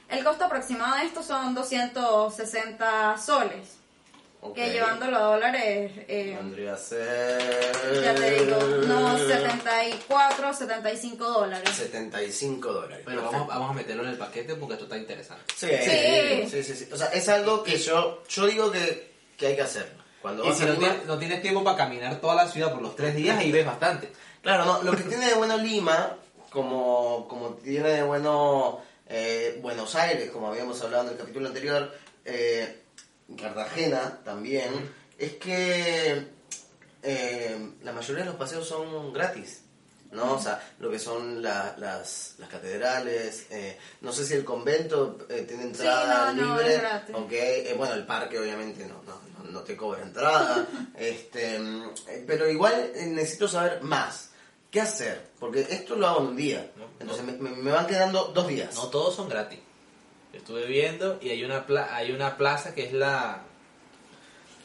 [0.10, 3.77] El costo aproximado de esto son 260 soles,
[4.56, 5.91] Que llevándolo a dólares...
[6.08, 7.71] eh, Vendría a ser.
[8.04, 11.69] ya te digo, unos 74, 75 dólares.
[11.76, 13.04] 75 dólares.
[13.06, 13.32] Pero Perfecto.
[13.32, 15.43] vamos, vamos a meterlo en el paquete porque esto está interesante.
[15.56, 16.50] Sí, Sí.
[16.50, 16.89] sí, sí, sí.
[16.93, 19.91] O sea, es algo que yo, yo digo que, que hay que hacer.
[20.21, 22.47] Cuando Y vas si a no Lima- tienes, no tienes tiempo para caminar toda la
[22.47, 24.12] ciudad por los tres días, ahí ves bastante.
[24.41, 26.15] Claro, no, lo que tiene de bueno Lima,
[26.52, 31.93] como, como tiene de bueno eh, Buenos Aires, como habíamos hablado en el capítulo anterior,
[32.26, 32.84] eh,
[33.36, 34.72] Cartagena también,
[35.18, 36.28] es que
[37.04, 39.62] eh, la mayoría de los paseos son gratis.
[40.12, 40.36] ¿no?
[40.36, 45.18] O sea, lo que son la- las, las catedrales, eh, no sé si el convento
[45.30, 47.13] eh, tiene entrada no, no, libre, es gratis.
[47.16, 50.66] aunque, eh, bueno, el parque obviamente no, no, no, no te cobra entrada,
[50.98, 54.30] este, eh, pero igual eh, necesito saber más.
[54.72, 55.30] ¿Qué hacer?
[55.40, 57.34] Porque esto lo hago en un día, No, entonces no.
[57.34, 58.76] Me, me- me van quedando dos días.
[58.76, 59.60] No todos son gratis.
[60.34, 63.42] Yo estuve viendo y hay una pla- hay una plaza que es la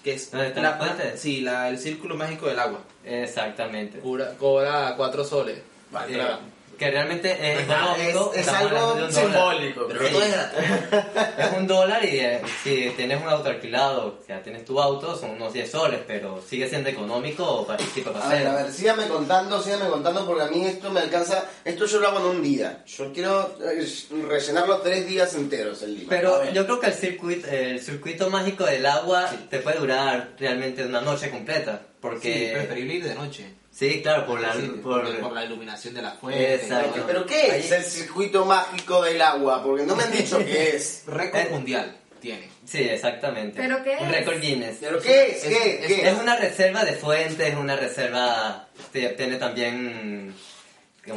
[0.05, 1.21] que es ¿Dónde están la- las fuentes?
[1.21, 2.81] sí, la, el círculo mágico del agua.
[3.05, 4.01] Exactamente.
[4.01, 5.61] Cobra, cobra cuatro soles.
[5.93, 6.41] para Eh, entrar.
[6.79, 8.33] Que realmente es Es, económico.
[8.35, 9.87] es hablando algo simbólico.
[9.89, 11.03] Pero todo es gratuito.
[11.39, 15.17] Es un dólar y eh, si tienes un auto alquilado, o sea, tienes tu auto,
[15.17, 18.51] son unos 10 soles, pero sigue siendo económico para tipo A ver, paseo.
[18.51, 21.45] a ver, sígame contando, sígame contando porque a mí esto me alcanza.
[21.65, 22.83] Esto yo lo hago en un día.
[22.87, 23.87] Yo quiero eh,
[24.29, 26.07] rellenarlo tres días enteros el día.
[26.09, 30.85] Pero yo creo que el circuito, el circuito mágico del agua te puede durar realmente
[30.85, 31.81] una noche completa.
[31.83, 32.51] Sí, Porque.
[32.55, 33.55] preferible ir de noche.
[33.73, 34.53] Sí, claro, por la.
[34.55, 36.55] Sí, por, por, por la iluminación de la fuente.
[36.57, 36.91] Exacto.
[36.95, 39.63] ¿Pero, pero qué es el circuito mágico del agua?
[39.63, 41.05] Porque no me han dicho qué es.
[41.07, 41.49] Récord Eh.
[41.51, 42.49] mundial tiene.
[42.67, 43.61] Sí, exactamente.
[43.61, 44.13] ¿Pero qué Un es?
[44.13, 44.77] récord Guinness.
[44.81, 45.45] ¿Pero qué es?
[45.45, 45.81] Es- ¿Qué?
[45.81, 46.09] es- ¿Qué?
[46.09, 48.69] Es una reserva de fuentes, es una reserva.
[48.93, 50.35] Tiene también.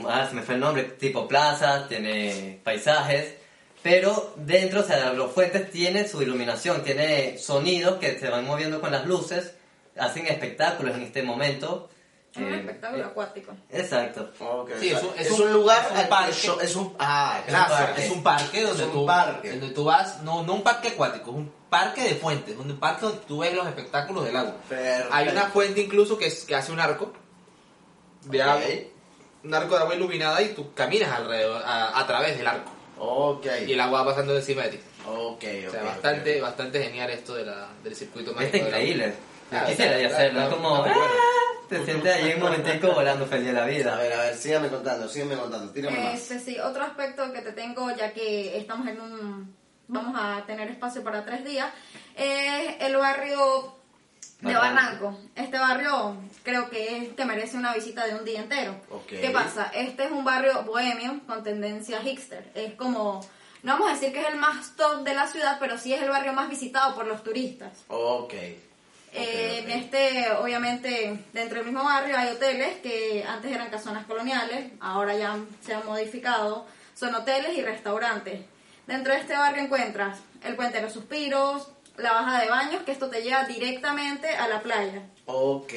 [0.07, 0.83] Ah, se me fue el nombre.
[0.83, 3.33] Tipo plazas, tiene paisajes.
[3.83, 8.81] Pero dentro, o sea, los fuentes tienen su iluminación, tiene sonidos que se van moviendo
[8.81, 9.53] con las luces,
[9.95, 11.89] hacen espectáculos en este momento.
[12.35, 13.53] Es un espectáculo eh, acuático.
[13.69, 14.29] Exacto.
[14.79, 16.31] Sí, es un- es, es un, un- lugar es un parque.
[16.65, 17.79] es un ah, Es un gracias.
[17.81, 19.49] parque, es un parque donde Es un tú parque.
[19.51, 23.05] donde tú vas, no, no un parque acuático, es un parque de fuentes, un parque
[23.05, 24.53] donde tú ves los espectáculos del agua.
[24.67, 25.09] Perfecto.
[25.13, 27.13] Hay una fuente incluso que, es, que hace un arco
[28.23, 28.61] de agua,
[29.43, 33.45] un arco de agua iluminada y tú caminas alrededor, a, a través del arco Ok.
[33.67, 34.79] y el agua va pasando encima de ti.
[35.07, 38.55] Ok, O sea, bastante, bastante genial esto de la, del circuito mágico.
[38.57, 39.13] Está increíble.
[39.51, 40.41] Yo Ah, quisiera está- hacerlo.
[40.41, 40.75] Es como.
[40.75, 40.91] ¡ah!
[41.69, 43.95] Te sientes ahí un momentico volando feliz de la A vida.
[43.95, 46.13] ver, a ver, sígame contando, sígame contando, tírame más.
[46.13, 49.55] Este, sí, otro aspecto que te tengo, ya que estamos en un...
[49.87, 51.67] Vamos a tener espacio para tres días,
[52.15, 53.75] es el barrio
[54.41, 55.05] de Barranco.
[55.05, 55.19] Barranco.
[55.35, 58.75] Este barrio creo que, es, que merece una visita de un día entero.
[58.91, 59.07] Ok.
[59.07, 59.71] ¿Qué pasa?
[59.73, 62.51] Este es un barrio bohemio con tendencia hipster.
[62.55, 63.21] Es como...
[63.63, 66.01] No vamos a decir que es el más top de la ciudad, pero sí es
[66.03, 67.71] el barrio más visitado por los turistas.
[67.87, 68.33] Ok.
[69.13, 69.59] Eh.
[69.63, 75.15] En este, obviamente, dentro del mismo barrio hay hoteles que antes eran casonas coloniales, ahora
[75.15, 78.41] ya se han modificado, son hoteles y restaurantes.
[78.87, 82.91] Dentro de este barrio encuentras el Puente de los Suspiros, la Baja de Baños, que
[82.91, 85.01] esto te lleva directamente a la playa.
[85.25, 85.73] Ok.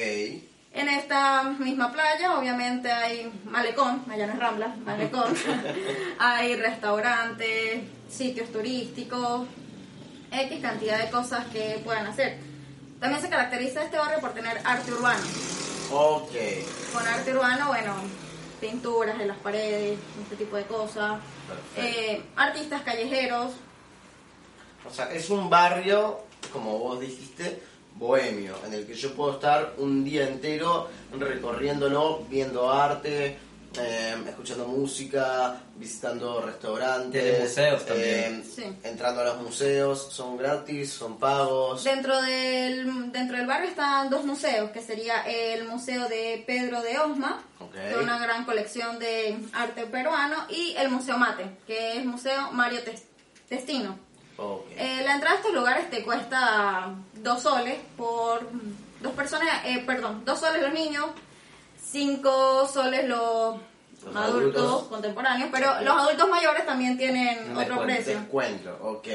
[0.71, 5.33] En esta misma playa, obviamente, hay malecón, allá no es Rambla, malecón.
[6.19, 9.47] hay restaurantes, sitios turísticos,
[10.31, 12.37] X cantidad de cosas que puedan hacer.
[12.99, 15.23] También se caracteriza este barrio por tener arte urbano.
[15.91, 16.31] Ok.
[16.93, 17.95] Con arte urbano, bueno,
[18.59, 21.19] pinturas en las paredes, este tipo de cosas.
[21.47, 21.81] Perfecto.
[22.01, 23.53] Eh, artistas callejeros,
[24.87, 26.19] O sea, es un barrio,
[26.51, 27.61] como vos dijiste,
[27.95, 33.37] bohemio, en el que yo puedo estar un día entero recorriéndolo, viendo arte,
[33.77, 37.39] eh, escuchando música, visitando restaurantes.
[37.41, 38.41] Museos también.
[38.41, 38.63] eh, Sí.
[38.83, 41.83] Entrando a los museos, son gratis, son pagos.
[41.83, 46.97] Dentro del, dentro del barrio están dos museos, que sería el Museo de Pedro de
[46.99, 47.73] Osma, Ok.
[47.75, 52.81] de una gran colección de arte peruano, y el Museo Mate, que es Museo Mario
[52.83, 53.03] Tes-
[53.47, 53.97] Testino.
[54.37, 54.65] Ok.
[54.77, 58.47] Eh, la entrada a estos lugares te cuesta dos soles por
[59.01, 61.05] dos personas, eh, perdón, dos soles los niños,
[61.91, 63.55] cinco soles los,
[64.05, 64.83] Los adultos, adultos.
[64.89, 68.19] contemporáneos, pero los adultos mayores también tienen otro precio.
[68.19, 69.07] Descuento, ok.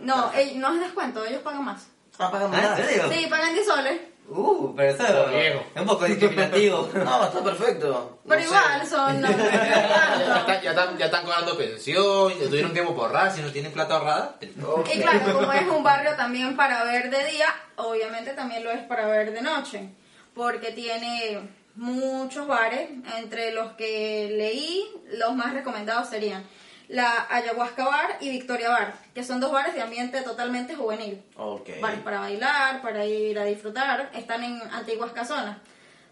[0.00, 1.86] No, no es descuento, ellos pagan más.
[2.18, 2.80] Ah, pagan Ah, más.
[2.80, 3.04] ¿en serio?
[3.12, 4.00] Sí, pagan 10 soles.
[4.28, 5.62] Uh, pero eso Viejo.
[5.72, 6.88] es un poco discriminativo.
[6.94, 8.18] No, está perfecto.
[8.26, 8.54] Pero No sé.
[8.56, 9.20] igual son...
[9.22, 13.40] no, Ya, están, ya, están, ya están cobrando pensión, ya tuvieron tiempo por ahorrar, si
[13.40, 14.36] no tienen plata ahorrada.
[14.42, 18.82] Y claro, como es un barrio también para ver de día, obviamente también lo es
[18.82, 19.90] para ver de noche,
[20.34, 26.44] porque tiene muchos bares, entre los que leí, los más recomendados serían
[26.88, 31.20] la Ayahuasca Bar y Victoria Bar, que son dos bares de ambiente totalmente juvenil.
[31.36, 31.68] Ok.
[31.80, 35.58] Bares para bailar, para ir a disfrutar, están en antiguas casonas.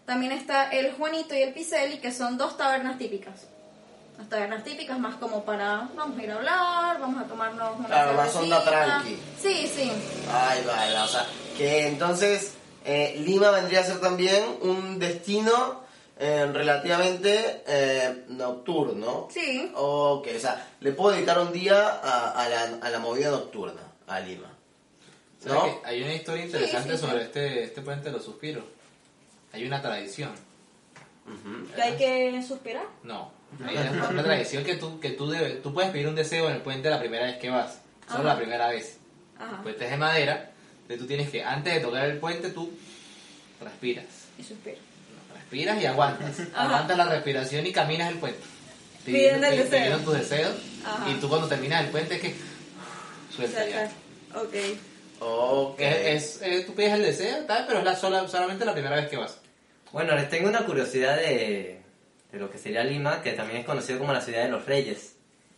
[0.05, 3.47] También está el Juanito y el Piceli, que son dos tabernas típicas.
[4.17, 7.87] Las tabernas típicas más como para, vamos a ir a hablar, vamos a tomarnos una
[7.87, 9.17] Claro, más onda tranqui.
[9.41, 9.91] Sí, sí.
[10.31, 11.25] Ahí va, la- o sea,
[11.57, 12.53] que entonces
[12.85, 15.83] eh, Lima vendría a ser también un destino
[16.17, 19.27] eh, relativamente eh, nocturno.
[19.31, 19.71] Sí.
[19.75, 23.81] Ok, o sea, le puedo dedicar un día a, a la, a la movida nocturna,
[24.07, 24.51] a Lima.
[25.39, 25.81] ¿Sabes ¿No?
[25.83, 27.07] Hay una historia interesante Sí, sí, sí.
[27.11, 28.63] sobre este, este puente de los suspiros.
[29.51, 30.31] Hay una tradición.
[31.75, 32.85] Que hay que suspirar.
[33.03, 33.31] No,
[33.65, 36.55] hay una, una tradición que tú, que tú, debes, tú puedes pedir un deseo en
[36.55, 37.81] el puente la primera vez que vas.
[38.07, 38.33] Solo Ajá.
[38.33, 38.99] la primera vez.
[39.37, 39.55] Ajá.
[39.57, 40.51] El puente es de madera,
[40.85, 42.71] entonces tú tienes que, antes de tocar el puente, tú
[43.59, 44.05] respiras.
[44.37, 44.77] Y suspiro.
[45.33, 46.41] Respiras y aguantas.
[46.53, 48.39] Aguantas la respiración y caminas el puente.
[49.03, 49.79] Pidiendo el deseo.
[49.79, 50.55] pidiendo tus deseos.
[50.85, 51.09] Ajá.
[51.09, 52.35] Y tú cuando terminas el puente es que
[53.35, 53.91] suelta ya.
[54.35, 54.53] Ok.
[55.21, 55.77] Ok.
[55.77, 58.95] Que es, eh, tú pides el deseo, tal, pero es la sola, solamente la primera
[58.95, 59.39] vez que vas.
[59.91, 61.81] Bueno, les tengo una curiosidad de,
[62.31, 65.14] de lo que sería Lima, que también es conocido como la ciudad de los reyes.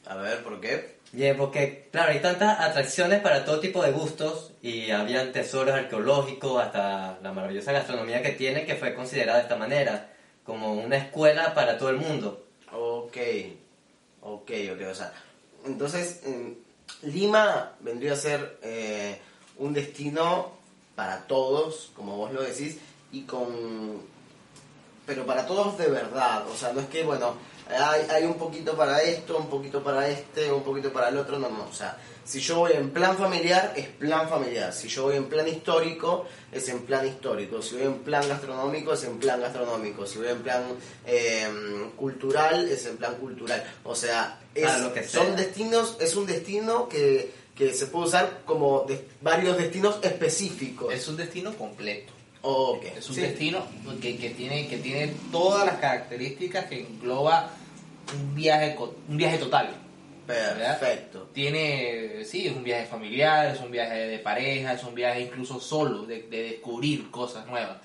[0.09, 0.97] A ver, ¿por qué?
[1.13, 6.61] Y porque, claro, hay tantas atracciones para todo tipo de gustos y habían tesoros arqueológicos,
[6.61, 11.53] hasta la maravillosa gastronomía que tiene, que fue considerada de esta manera, como una escuela
[11.53, 12.45] para todo el mundo.
[12.71, 13.17] Ok,
[14.21, 15.13] ok, ok, o sea,
[15.65, 16.21] entonces
[17.03, 19.17] Lima vendría a ser eh,
[19.57, 20.51] un destino
[20.95, 22.79] para todos, como vos lo decís,
[23.11, 24.01] y con...
[25.05, 27.35] pero para todos de verdad, o sea, no es que, bueno,
[27.69, 31.37] hay, hay un poquito para esto, un poquito para este, un poquito para el otro,
[31.39, 35.03] no, no, o sea, si yo voy en plan familiar, es plan familiar, si yo
[35.03, 39.17] voy en plan histórico, es en plan histórico, si voy en plan gastronómico, es en
[39.17, 40.63] plan gastronómico, si voy en plan
[41.05, 41.47] eh,
[41.95, 45.23] cultural, es en plan cultural, o sea, es- lo que sea.
[45.23, 50.93] son destinos, es un destino que, que se puede usar como de- varios destinos específicos.
[50.93, 52.13] Es un destino completo.
[52.43, 53.21] Ok, Es un sí.
[53.21, 53.65] destino
[53.99, 57.49] que, que tiene, que tiene todas las características que engloba
[58.13, 58.77] un viaje,
[59.07, 59.75] un viaje total.
[60.27, 60.79] ¿verdad?
[60.79, 61.29] Perfecto.
[61.33, 65.59] Tiene, sí, es un viaje familiar, es un viaje de pareja, es un viaje incluso
[65.59, 67.77] solo, de, de descubrir cosas nuevas.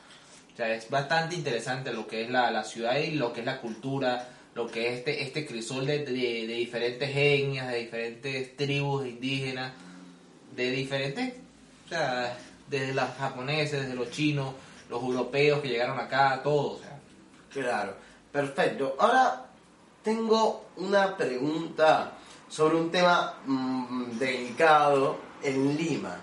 [0.53, 3.47] O sea, es bastante interesante lo que es la, la ciudad y lo que es
[3.47, 8.57] la cultura, lo que es este, este crisol de, de, de diferentes etnias, de diferentes
[8.57, 9.73] tribus indígenas,
[10.55, 11.35] de diferentes,
[11.87, 12.37] o sea,
[12.68, 14.55] desde los japoneses, desde los chinos,
[14.91, 16.99] los europeos que llegaron acá, todo, o sea.
[17.51, 17.97] Claro,
[18.31, 18.97] perfecto.
[18.99, 19.51] Ahora
[20.03, 22.12] tengo una pregunta
[22.48, 26.16] sobre un tema mm, delicado en Lima.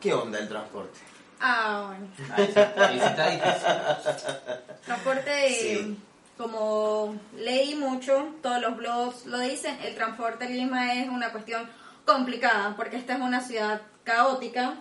[0.00, 0.98] ¿Qué onda el transporte?
[1.40, 2.08] Ah, bueno.
[2.36, 4.76] Ahí sí, ahí sí está difícil.
[4.84, 5.68] Transporte, Sí.
[5.68, 5.96] eh,
[6.36, 11.68] como leí mucho, todos los blogs lo dicen, el transporte en Lima es una cuestión
[12.04, 14.74] complicada, porque esta es una ciudad caótica.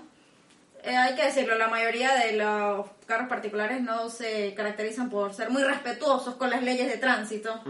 [0.86, 5.50] Eh, hay que decirlo, la mayoría de los carros particulares no se caracterizan por ser
[5.50, 7.62] muy respetuosos con las leyes de tránsito.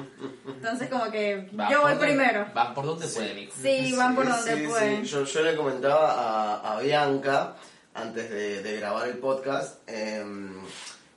[0.47, 2.47] Entonces, como que Van yo por voy donde- primero.
[2.55, 3.53] Van por donde pueden, hijo.
[3.61, 5.05] Sí, van por donde sí, pueden.
[5.05, 5.11] sí.
[5.11, 6.11] Yo, yo le comentaba
[6.63, 7.55] a, a Bianca
[7.93, 10.51] antes de, de grabar el podcast, em,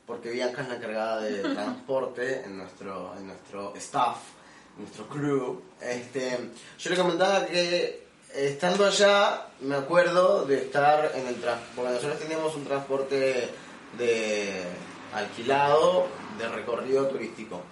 [0.06, 4.18] porque Bianca es la encargada de transporte en nuestro, en nuestro staff,
[4.76, 5.62] en nuestro crew.
[5.80, 6.38] Este,
[6.78, 8.05] yo le comentaba que eh,
[8.36, 13.48] estando allá, me acuerdo de estar en el transporte, porque nosotros teníamos un transporte
[13.96, 14.62] de
[15.14, 16.06] alquilado,
[16.38, 17.62] de recorrido turístico.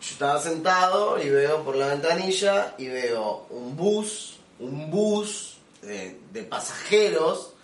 [0.00, 6.20] Yo estaba sentado y veo por la ventanilla y veo un bus, un bus de,
[6.30, 7.54] de pasajeros.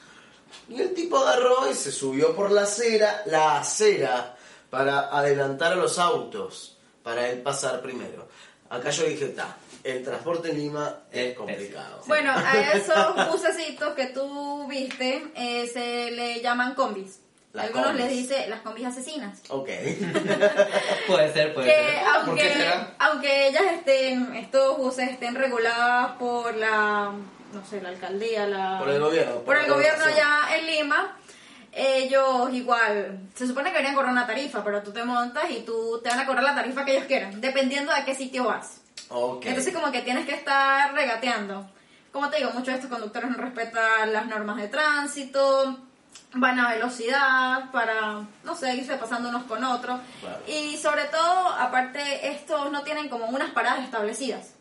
[0.68, 4.36] Y el tipo agarró y se subió por la acera, la acera,
[4.70, 8.26] para adelantar a los autos, para él pasar primero.
[8.70, 9.54] Acá yo dije, está,
[9.84, 12.02] el transporte en Lima es complicado.
[12.06, 17.20] Bueno, a esos bucecitos que tú viste eh, se le llaman combis.
[17.52, 18.04] Las Algunos combis.
[18.06, 19.40] les dice las combis asesinas.
[19.48, 19.68] Ok.
[21.06, 22.24] Puede ser, puede que ser.
[22.24, 22.94] ¿por qué aunque, será?
[22.98, 27.12] aunque ellas estén, estos buses estén reguladas por la,
[27.52, 28.78] no sé, la alcaldía, la...
[28.78, 31.18] Por el gobierno, por Por el gobierno allá en Lima,
[31.72, 36.00] ellos igual, se supone que deberían cobrar una tarifa, pero tú te montas y tú
[36.02, 38.81] te van a cobrar la tarifa que ellos quieran, dependiendo de qué sitio vas.
[39.08, 39.44] Ok.
[39.46, 41.68] Entonces como que tienes que estar regateando.
[42.12, 45.78] Como te digo, muchos de estos conductores no respetan las normas de tránsito,
[46.34, 50.00] van a velocidad para, no sé, irse pasando unos con otros.
[50.20, 50.38] Claro.
[50.46, 54.52] Y sobre todo, aparte, estos no tienen como unas paradas establecidas,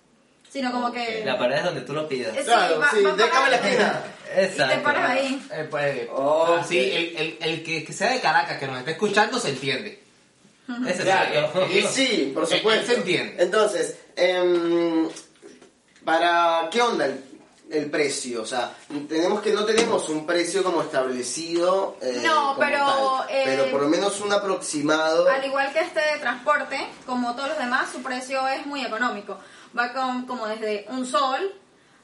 [0.49, 1.23] sino como que...
[1.25, 2.35] La parada es donde tú lo pidas.
[2.37, 4.03] Sí, Claro, va- sí, va déjame la esquina.
[4.33, 5.45] Y te paras ahí.
[5.51, 6.59] Eh, pues, Ok.
[6.61, 10.01] así, el, el, el que, que sea de Caracas, que nos esté escuchando, se entiende.
[10.77, 12.85] El- Y sí, por él supuesto.
[12.87, 13.43] se entiende.
[13.43, 15.07] Entonces, em,
[16.03, 17.23] para ¿qué onda el,
[17.71, 18.41] el precio?
[18.41, 18.71] O sea,
[19.07, 21.97] tenemos que no tenemos un precio como establecido.
[22.01, 25.27] eh, No, como pero, tal, eh, pero por lo menos un aproximado.
[25.29, 29.37] Al igual que este de transporte, como todos los demás, su precio es muy económico.
[29.77, 31.53] Va con, como desde un sol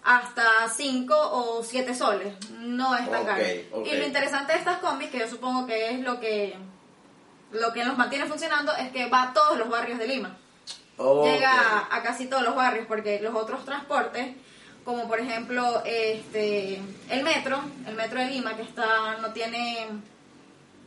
[0.04, 2.34] hasta 5 o 7 soles.
[2.60, 3.44] No es tan Ok, caro.
[3.74, 3.88] ok.
[3.88, 6.56] Y lo interesante de estas combis, que yo supongo que es lo que
[7.52, 10.36] lo que nos mantiene funcionando, es que va a todos los barrios de Lima.
[10.98, 14.36] Llega a, a casi todos los barrios, porque los otros transportes,
[14.84, 19.88] como por ejemplo este el metro, el metro de Lima, que está no tiene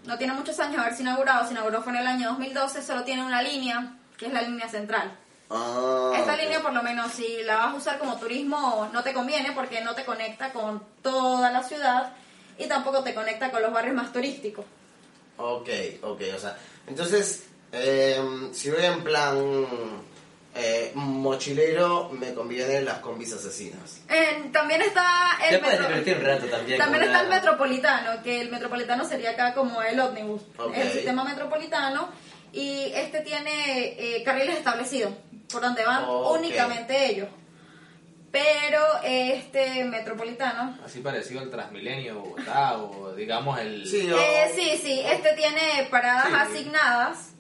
[0.05, 3.05] no tiene muchos años de haberse inaugurado, se inauguró fue en el año 2012, solo
[3.05, 5.17] tiene una línea, que es la línea central.
[5.51, 6.41] Ah, Esta ok.
[6.41, 9.81] línea por lo menos si la vas a usar como turismo no te conviene porque
[9.83, 12.13] no te conecta con toda la ciudad
[12.59, 14.65] y tampoco te conecta con los barrios más turísticos.
[15.41, 15.69] Ok,
[16.03, 19.67] ok, o sea, entonces, em, si voy en plan
[20.55, 24.01] eh, mochilero, me convienen las combis asesinas.
[24.09, 25.05] En- también está
[25.49, 26.79] Te el puedes metro- divertir un rato también.
[26.79, 30.43] También con está el una- metropolitano, que el metropolitano sería acá como el ómnibus.
[30.59, 30.73] Ok.
[30.77, 32.09] El sistema metropolitano
[32.53, 35.13] Y este tiene eh, carriles establecidos,
[35.53, 36.37] por donde van Ok.
[36.41, 37.29] únicamente ellos.
[38.33, 43.85] Pero este metropolitano, Así parecido al Transmilenio Bogotá o digamos el...
[43.87, 46.35] Sí, o- eh, sí, sí, este tiene paradas Sí.
[46.59, 47.31] asignadas,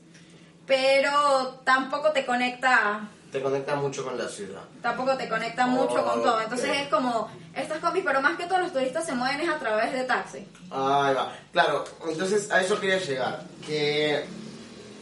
[0.66, 4.62] pero tampoco te conecta te conecta mucho con la ciudad.
[4.82, 6.41] tampoco te conecta mucho con todo.
[6.41, 9.57] Entonces es como estas combis, pero más que todos los turistas se mueven es a
[9.61, 10.38] través de taxi.
[10.72, 11.32] Ahí va.
[11.53, 13.45] Claro, entonces a eso quería llegar.
[13.64, 14.24] Que,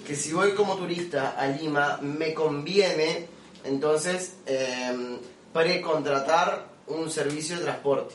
[0.06, 3.26] que si voy como turista a Lima, me conviene
[3.64, 5.18] entonces eh,
[5.52, 8.14] precontratar un servicio de transporte.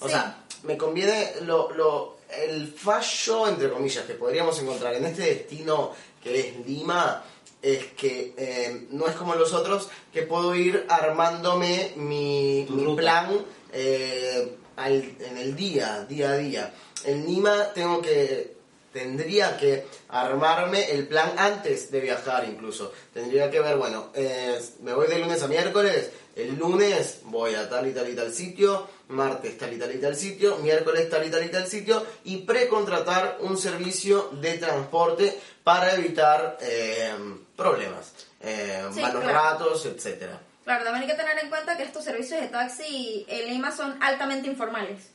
[0.00, 0.12] O Sí.
[0.12, 5.92] sea, me conviene lo, lo, el fallo, entre comillas, que podríamos encontrar en este destino
[6.22, 7.22] que es Lima,
[7.60, 13.44] es que eh, no es como los otros, que puedo ir armándome mi, mi plan
[13.72, 16.74] eh, al- en el día, día a día.
[17.04, 18.54] En Lima tengo que,
[18.92, 22.92] tendría que armarme el plan antes de viajar incluso.
[23.12, 27.68] Tendría que ver, bueno, eh, me voy de lunes a miércoles, el lunes voy a
[27.68, 31.26] tal y tal y tal sitio, martes tal y tal y tal sitio, miércoles tal
[31.26, 37.12] y tal y tal sitio, y precontratar un servicio de transporte para evitar eh,
[37.56, 39.38] problemas, eh, Sí, malos claro.
[39.38, 40.40] ratos, etcétera.
[40.64, 44.02] Claro, también hay que tener en cuenta que estos servicios de taxi en Lima son
[44.02, 45.10] altamente informales.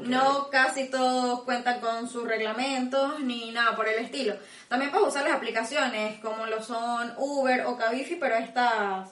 [0.00, 4.34] No casi todos cuentan con sus reglamentos ni nada por el estilo.
[4.68, 9.10] También puedes usar las aplicaciones como lo son Uber o Cabify, pero estas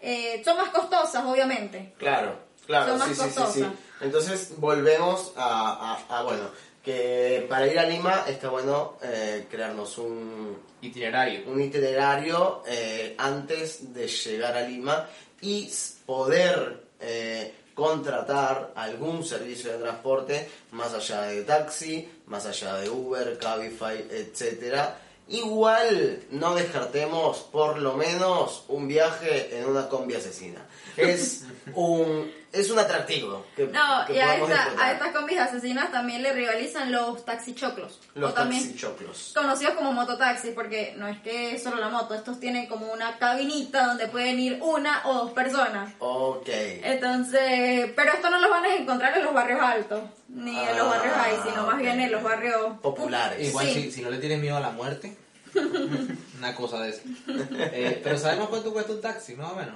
[0.00, 1.94] eh, son más costosas, obviamente.
[1.98, 2.36] Claro,
[2.66, 3.34] claro, Son más sí, sí, sí, sí.
[3.40, 3.72] costosas.
[4.00, 6.44] Entonces volvemos a, a- a, bueno,
[6.84, 11.42] que para ir a Lima está bueno eh, crearnos un, Itinerario.
[11.50, 15.06] un itinerario eh, antes de llegar a Lima
[15.40, 15.68] y
[16.06, 23.38] poder eh, contratar algún servicio de transporte más allá de taxi, más allá de Uber,
[23.38, 24.96] Cabify, etcétera.
[25.28, 30.66] Igual no descartemos por lo menos un viaje en una combi asesina.
[30.96, 35.92] Es un es un atractivo que, No, que y a, esta- a estas combis asesinas
[35.92, 38.00] también le rivalizan los taxichoclos.
[38.14, 39.32] los o también taxichoclos.
[39.34, 43.18] conocidos como mototaxis, porque no es que es solo la moto, estos tienen como una
[43.18, 45.92] cabinita donde pueden ir una o dos personas.
[45.98, 46.48] Ok.
[46.48, 50.88] Entonces, pero esto no los van a encontrar en los barrios altos, ni en los
[50.88, 53.48] barrios ahí, sino más bien en los barrios Populares.
[53.48, 53.74] Igual Sí.
[53.84, 55.16] si, si no le tienes miedo a la muerte,
[56.38, 57.00] una cosa de eso.
[57.70, 59.74] Eh, pero sabemos cuánto cuesta un taxi, más o menos.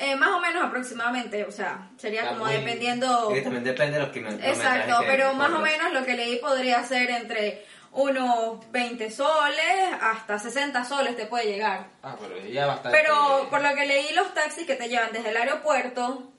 [0.00, 3.30] Eh, más o menos aproximadamente, o sea, sería Está como muy- dependiendo...
[3.34, 4.56] Que también depende de los kilómetros.
[4.56, 9.64] Exacto, pero más o menos lo que leí podría ser entre unos 20 soles
[10.00, 11.88] hasta 60 soles te puede llegar.
[12.02, 12.96] Ah, pero ya bastante.
[12.96, 16.30] Pero por lo que leí, los taxis que te llevan desde el aeropuerto,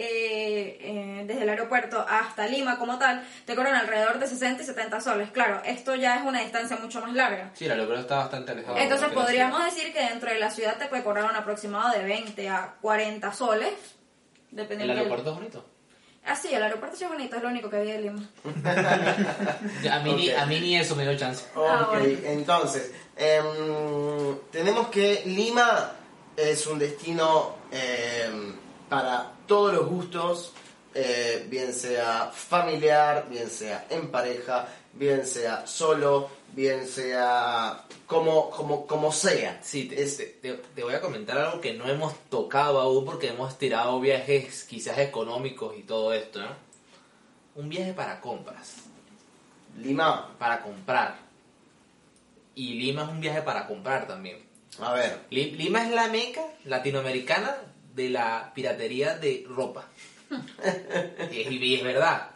[0.00, 4.66] eh, eh, desde el aeropuerto hasta Lima como tal, te cobran alrededor de 60 y
[4.66, 5.30] 70 soles.
[5.30, 7.50] Claro, esto ya es una distancia mucho más larga.
[7.54, 8.76] Sí, el aeropuerto está bastante alejado.
[8.78, 12.48] Entonces podríamos decir que dentro de la ciudad te puede cobrar un aproximado de 20
[12.48, 13.74] a 40 soles.
[14.50, 15.64] ¿El Dependiendo del- aeropuerto es bonito?
[16.24, 18.22] Ah, sí, el aeropuerto sí es bonito, es lo único que había de Lima.
[19.90, 20.38] A mí, ni, Ok.
[20.38, 21.44] a mí ni eso me dio chance.
[21.56, 22.18] Ah, Ok, bueno.
[22.24, 25.92] entonces, em, tenemos que Lima
[26.36, 28.54] es un destino em,
[28.88, 30.52] para todos los gustos,
[30.94, 38.86] eh, bien sea familiar, bien sea en pareja, bien sea solo, bien sea como, como,
[38.86, 39.60] como sea.
[39.62, 43.28] Sí, te, Es- te- te- voy a comentar algo que no hemos tocado aún porque
[43.28, 46.48] hemos tirado viajes quizás económicos y todo esto, ¿no?
[47.56, 48.76] Un viaje para compras,
[49.78, 51.16] Lima, para comprar.
[52.54, 54.38] Y Lima es un viaje para comprar también.
[54.80, 57.56] a ver, Li- Lima es la meca latinoamericana
[57.98, 59.84] de la piratería de ropa.
[61.32, 62.30] y, es, y es verdad.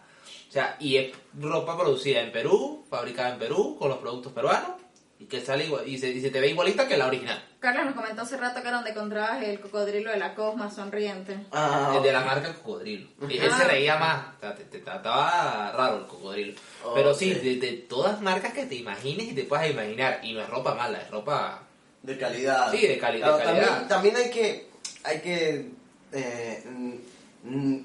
[0.48, 4.72] O sea, y es ropa producida en Perú, fabricada en Perú, con los productos peruanos,
[5.18, 7.42] y que sale igual, y se, y se te ve igualita que la original.
[7.60, 11.46] Carlos nos comentó hace rato que era donde encontrabas el cocodrilo de la Cosma sonriente.
[11.52, 13.08] ah, El de la marca Cocodrilo.
[13.30, 13.56] Y él Ah.
[13.56, 14.34] se reía más.
[14.36, 16.54] O sea, te, te trataba raro el cocodrilo.
[16.94, 17.40] Pero sí, Ok.
[17.40, 20.18] de, de todas marcas que te imagines y te puedas imaginar.
[20.24, 21.62] Y no es ropa mala, es ropa...
[22.02, 22.70] de calidad.
[22.72, 23.66] Sí, de cali- de Claro, calidad.
[23.68, 24.68] También, también hay que,
[25.04, 25.70] hay que
[26.12, 26.62] eh,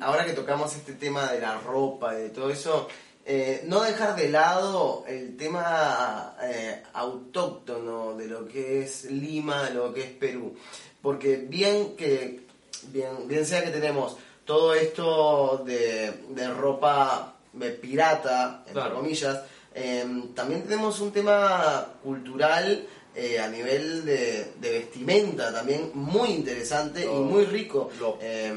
[0.02, 2.88] ahora que tocamos este tema de la ropa y de todo eso,
[3.26, 9.74] eh, no dejar de lado el tema eh, autóctono de lo que es Lima, de
[9.74, 10.56] lo que es Perú.
[11.02, 12.46] Porque bien que,
[12.92, 17.34] bien, bien sea que tenemos todo esto de, de ropa
[17.82, 18.96] pirata, entre Claro.
[18.96, 19.42] comillas,
[19.74, 20.06] eh,
[20.36, 22.88] también tenemos un tema cultural
[23.20, 27.90] eh, a nivel de, de vestimenta también muy interesante y muy rico.
[28.00, 28.54] los- eh,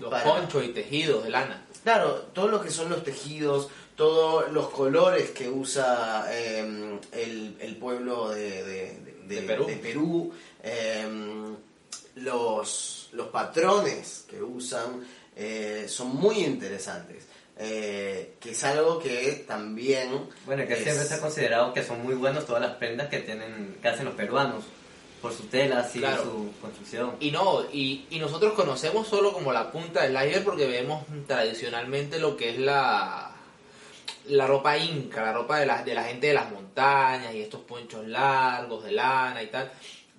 [0.00, 1.66] Los para- ponchos y tejidos de lana.
[1.84, 7.76] Claro, todo lo que son los tejidos, todos los colores que usa eh, el, el
[7.76, 8.96] pueblo de,
[9.46, 9.66] Perú.
[9.82, 10.32] Perú,
[10.62, 11.56] em,
[12.16, 15.04] los, los patrones que usan
[15.36, 17.24] eh, son muy interesantes.
[17.62, 22.02] Eh, que es algo que también Bueno, que es- siempre se ha considerado que son
[22.02, 24.64] muy buenos todas las prendas que tienen, que hacen los peruanos,
[25.20, 26.22] por sus telas y Claro.
[26.24, 27.16] su construcción.
[27.20, 32.18] Y no, y, y nosotros conocemos solo como la punta del iceberg porque vemos tradicionalmente
[32.18, 33.30] lo que es la,
[34.28, 37.60] la ropa inca, la ropa de la, de la gente de las montañas y estos
[37.60, 39.70] ponchos largos de lana y tal.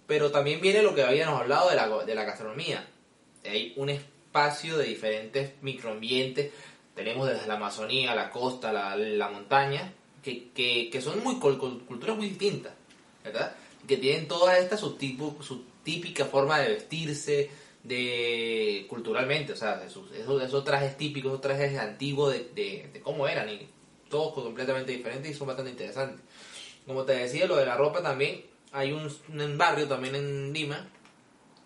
[0.05, 2.85] Pero también viene lo que habíamos hablado de la, de la gastronomía.
[3.43, 6.51] Hay un espacio de diferentes microambientes.
[6.95, 11.57] Tenemos desde la Amazonía, la costa, la, la montaña, que, que, que son muy cul-
[11.59, 12.73] cul- culturas muy distintas,
[13.23, 13.55] ¿verdad?
[13.87, 17.49] Que tienen toda esta su, tipo, su típica forma de vestirse,
[17.83, 22.89] de culturalmente, o sea, de sus- esos, esos trajes típicos, esos trajes antiguos de, de,
[22.93, 23.67] de cómo eran, y
[24.09, 26.21] todos completamente diferentes y son bastante interesantes.
[26.85, 30.87] Como te decía, lo de la ropa también, hay un, un barrio también en Lima,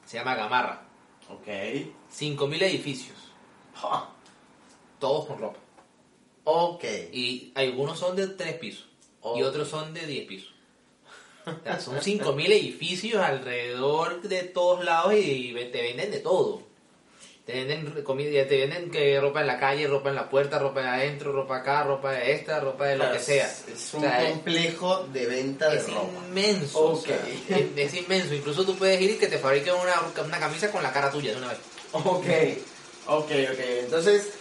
[0.05, 0.83] se llama Gamarra,
[1.29, 1.47] Ok.
[2.11, 3.17] 5.000 edificios,
[3.73, 4.11] Ja.
[5.05, 5.59] Todos con ropa.
[6.45, 6.83] Ok.
[7.13, 8.85] Y algunos son de 3 pisos
[9.23, 9.43] y Ok.
[9.43, 10.51] otros son de 10 pisos.
[11.45, 16.63] O sea, son 5.000 edificios alrededor de todos lados y te venden de todo.
[17.45, 20.81] Te venden comida, te venden que ropa en la calle, ropa en la puerta, ropa
[20.81, 23.45] de adentro, ropa acá, ropa de esta, ropa de lo Claro, que sea.
[23.45, 26.07] Es, es O un sea, complejo de venta de es ropa.
[26.27, 26.79] inmenso.
[26.79, 27.05] o Ok.
[27.05, 28.33] sea, es, es inmenso.
[28.33, 31.31] Incluso tú puedes ir y que te fabriquen una, una camisa con la cara tuya
[31.33, 31.59] de una vez.
[31.91, 32.25] Ok,
[33.07, 33.59] ok, ok.
[33.83, 34.33] Entonces,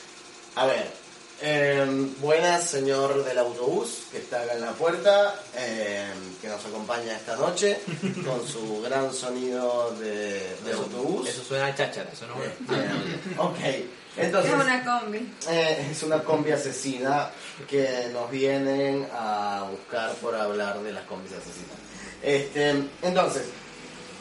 [0.56, 1.04] a ver.
[1.42, 7.14] em, buenas, señor del autobús, que está acá en la puerta, em, que nos acompaña
[7.16, 7.78] esta noche
[8.24, 11.28] con su gran sonido de, de autobús.
[11.28, 12.34] Eso suena a cháchara, eso no
[12.74, 13.84] Em, ok, Es
[14.26, 14.54] entonces.
[14.54, 15.34] una combi.
[15.50, 17.30] Eh, es una combi asesina
[17.68, 21.76] que nos vienen a buscar por hablar de las combis asesinas.
[22.22, 22.70] Este,
[23.02, 23.42] entonces,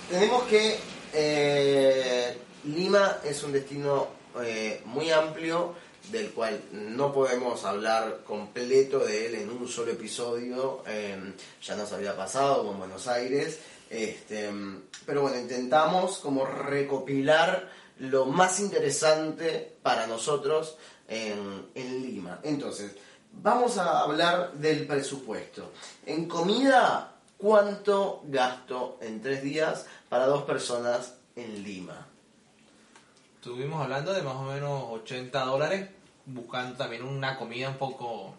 [0.10, 0.78] tenemos que
[1.14, 4.08] eh, Lima es un destino
[4.44, 5.76] eh, muy amplio
[6.12, 10.84] del cual no podemos hablar completo de él en un solo episodio.
[10.88, 13.60] eh, ya nos había pasado con Buenos Aires.
[13.90, 14.50] Este,
[15.06, 20.78] pero bueno, intentamos como recopilar lo más interesante para nosotros
[21.08, 22.40] en Lima.
[22.44, 22.96] Entonces,
[23.42, 25.72] vamos a hablar del presupuesto.
[26.06, 32.13] En comida, ¿cuánto gasto en tres días para dos personas en Lima?
[33.44, 35.90] Estuvimos hablando de más o menos 80 dólares,
[36.26, 38.34] buscando también una comida un poco...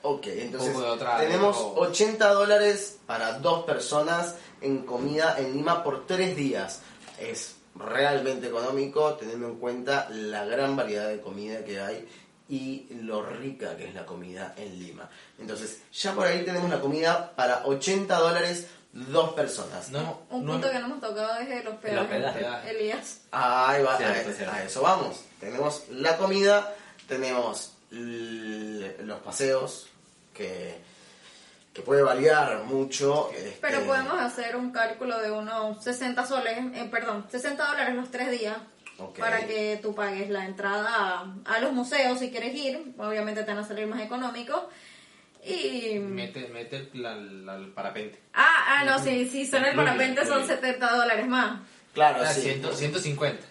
[0.00, 5.52] Ok, entonces poco de otra- tenemos otro- 80 dólares para dos personas en comida en
[5.56, 6.80] Lima por tres días.
[7.20, 12.08] Es realmente económico teniendo en cuenta la gran variedad de comida que hay
[12.48, 15.10] y lo rica que es la comida en Lima.
[15.38, 18.68] Entonces, ya por ahí tenemos la comida para 80 dólares
[19.08, 19.90] dos personas.
[19.90, 22.24] No, Un no- punto que no hemos tocado es el hospedaje.
[22.24, 22.70] hospedaje.
[22.70, 23.20] Elías.
[23.30, 24.52] Ahí va, Cierto, a, cierto.
[24.54, 25.24] a eso vamos.
[25.40, 26.74] Tenemos la comida,
[27.06, 29.88] tenemos los paseos,
[30.34, 30.78] que,
[31.72, 33.30] que puede variar mucho.
[33.32, 38.10] este, Pero podemos hacer un cálculo de unos 60 soles, eh, perdón, 60 dólares los
[38.10, 38.56] tres días.
[39.18, 42.94] Para que tú pagues la entrada a, a los museos si quieres ir.
[42.96, 44.62] Obviamente te van a salir más económicos.
[45.46, 45.98] Y.
[46.00, 48.20] Mete, mete el, la- la- el parapente.
[48.34, 50.54] Ah, ah, no, sí, sí, son el parapente son incluye.
[50.60, 51.60] 70 dólares más.
[51.94, 52.40] Claro, Ah, sí.
[52.42, 53.46] 100, 150,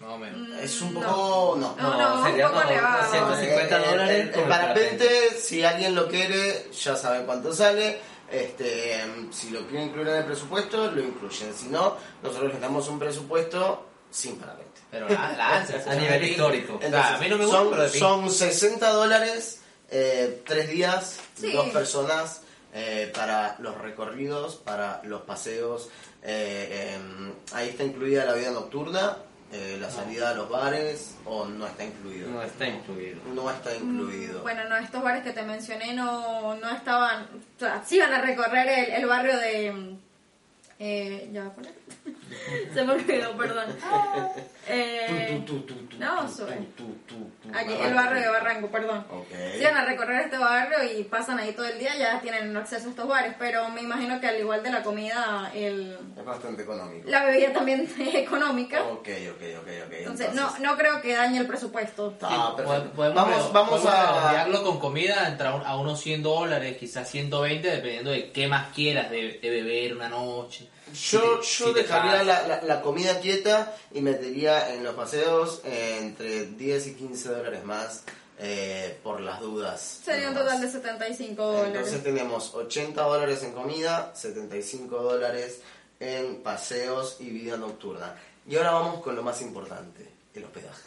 [0.00, 0.58] más o menos.
[0.60, 1.00] Es un No.
[1.00, 1.56] poco...
[1.60, 1.76] No.
[1.76, 3.10] No, no, un sería poco como elevado.
[3.12, 7.98] 150 Eh, dólares El, parapente, si alguien lo quiere, ya saben cuánto sale.
[8.32, 11.52] Este, si lo quieren incluir en el presupuesto, lo incluyen.
[11.54, 14.80] Si no, nosotros les damos un presupuesto sin parapente.
[14.90, 16.76] Pero la, lanza, A nivel histórico.
[16.76, 19.60] O sea, a mí no me gusta, son, pero son 60 dólares,
[19.96, 21.52] eh, tres días, Sí.
[21.52, 22.42] dos personas
[22.74, 25.88] eh, para los recorridos, para los paseos.
[26.26, 29.18] eh, em, ahí está incluida la vida nocturna,
[29.52, 32.28] eh, la salida a los bares, o no está incluido.
[32.30, 33.20] No está incluido.
[33.34, 34.40] No está incluido.
[34.42, 37.24] Bueno, no, estos bares que te mencioné no, no estaban,
[37.56, 39.96] o sea, sí iban a recorrer el, el barrio de...
[40.80, 41.72] Eh, ¿Ya va a poner?
[42.72, 43.66] Se me olvidó, perdón.
[44.66, 45.42] Eh,
[45.98, 46.46] no, tu,
[47.52, 47.84] aquí, Barranco.
[47.84, 49.04] el barrio de Barranco, perdón.
[49.10, 49.28] Ok.
[49.58, 52.86] Sí, van a recorrer este barrio y pasan ahí todo el día, ya tienen acceso
[52.86, 56.62] a estos bares, pero me imagino que al igual de la comida, el, Es bastante
[56.62, 57.08] económico.
[57.08, 58.82] la bebida también es económica.
[58.84, 59.92] Ok, ok, ok, ok.
[59.98, 62.14] Entonces, no, no creo que dañe el presupuesto.
[62.22, 62.90] Ah, perfecto.
[62.92, 64.46] Podemos, Vamos, vamos a...
[64.62, 69.38] con comida entre a unos 100 dólares, quizás 120, dependiendo de qué más quieras de,
[69.42, 70.68] de beber una noche.
[70.92, 75.62] Yo, Si yo si dejaría la, la- la comida quieta y metería en los paseos
[75.64, 78.04] eh, entre 10 y 15 dólares más
[78.38, 80.00] eh, por las dudas.
[80.04, 81.68] Sería un total de 75 dólares.
[81.74, 85.60] Entonces tenemos 80 dólares en comida, 75 dólares
[86.00, 88.14] en paseos y vida nocturna.
[88.46, 90.82] Y ahora vamos con lo más importante, el hospedaje.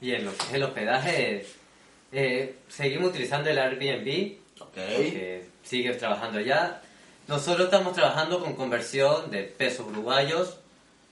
[0.00, 1.46] Bien, lo que es el hospedaje,
[2.12, 4.76] eh, seguimos utilizando el Airbnb, Ok.
[5.62, 6.82] sigue trabajando ya.
[7.28, 10.58] Nosotros estamos trabajando con conversión de pesos uruguayos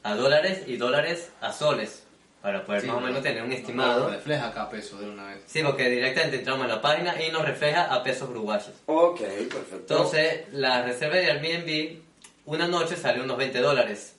[0.02, 2.04] a dólares y dólares a soles,
[2.40, 4.10] para poder Sí, más o menos no- tener un no estimado.
[4.10, 5.42] refleja acá peso de una vez.
[5.46, 8.70] Sí, porque directamente entramos en la página y nos refleja a pesos uruguayos.
[8.86, 9.76] Ok, perfecto.
[9.76, 11.98] Entonces, la reserva de Airbnb,
[12.46, 14.14] una noche sale unos 20 dólares.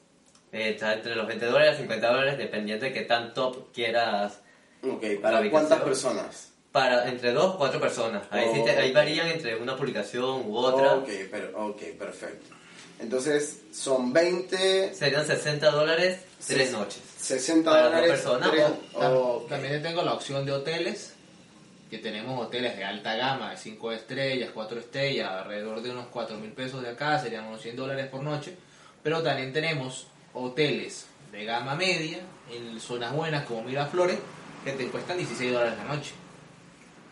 [0.51, 4.39] Eh, está entre los 20 dólares y 50 dólares, dependiendo de qué tan top quieras.
[4.83, 6.51] Ok, ¿para cuántas personas?
[6.76, 8.23] Para entre dos o cuatro personas.
[8.32, 8.67] Ahí, Oh.
[8.67, 10.95] ahí varían entre una publicación u otra.
[10.95, 12.53] Ok, pero, ok, perfecto.
[12.99, 16.99] Entonces, son 20, Serían 60 dólares, tres noches.
[17.17, 18.11] 60 Para dos dólares.
[18.11, 19.47] personas, tres- o- Tam- ok.
[19.47, 21.13] También tengo la opción de hoteles,
[21.89, 26.36] que tenemos hoteles de alta gama, de 5 estrellas, 4 estrellas, alrededor de unos 4
[26.38, 28.53] mil pesos de acá, serían unos 100 dólares por noche.
[29.01, 32.19] Pero también tenemos hoteles de gama media,
[32.51, 34.17] en zonas buenas como Miraflores,
[34.65, 36.11] que te cuestan 16 dólares la noche.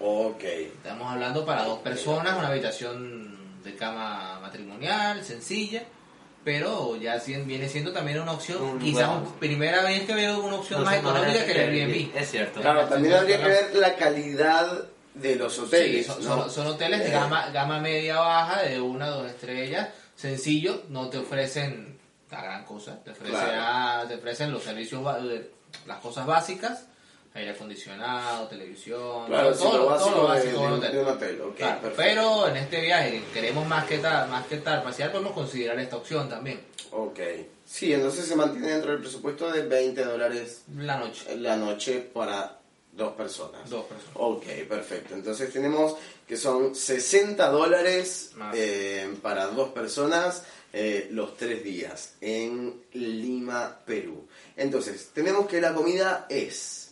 [0.05, 0.43] Ok.
[0.43, 5.83] Estamos hablando para dos personas, una habitación de cama matrimonial, sencilla,
[6.43, 10.79] pero ya viene siendo también una opción, Un quizás primera vez que veo una opción
[10.81, 12.17] No más económica que el Airbnb.
[12.17, 12.59] Es cierto.
[12.59, 14.83] Claro, también habría que ver la calidad
[15.13, 16.05] de los hoteles.
[16.05, 16.35] Sí, son, ¿no?
[16.41, 19.87] son- son hoteles de Eh, gama, gama media baja, de una o dos estrellas,
[20.17, 21.97] sencillo, no te ofrecen
[22.29, 24.07] la gran cosa, te ofrecen, Claro.
[24.09, 25.01] te ofrecen los servicios,
[25.85, 26.87] las cosas básicas,
[27.35, 30.91] aire acondicionado, televisión, Claro, todo, lo básico todo lo básico de un hotel.
[30.91, 31.41] de un hotel.
[31.41, 31.95] ok, Claro, perfecto.
[31.97, 35.79] pero en este viaje que queremos más que tal, más que tal, pasear, podemos considerar
[35.79, 36.61] esta opción también,
[36.91, 37.19] Ok.
[37.65, 42.59] Sí, entonces se mantiene dentro del presupuesto de 20 dólares la noche, la noche para
[42.91, 43.67] dos personas.
[43.67, 44.11] dos personas.
[44.13, 45.15] Ok, perfecto.
[45.15, 45.95] Entonces tenemos
[46.27, 54.27] que son 60 dólares eh, para dos personas eh, los tres días en Lima, Perú.
[54.55, 56.82] Entonces, tenemos que la comida es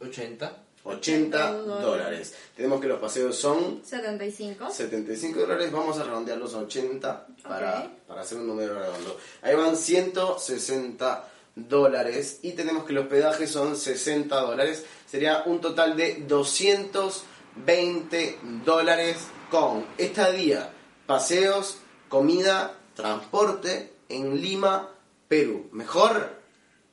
[0.00, 2.34] 80, 80 dólares.
[2.56, 4.70] Tenemos que los paseos son 75.
[4.70, 7.86] 75 dólares, vamos a redondearlos a 80 para, Ok.
[8.06, 9.18] para hacer un número redondo.
[9.42, 14.84] Ahí van 160 dólares y tenemos que el hospedaje son 60 dólares.
[15.06, 19.18] Sería un total de 220 dólares
[19.50, 20.70] con estadía,
[21.06, 21.78] paseos,
[22.08, 24.90] comida, transporte en Lima,
[25.28, 25.68] Perú.
[25.72, 26.35] ¿Mejor?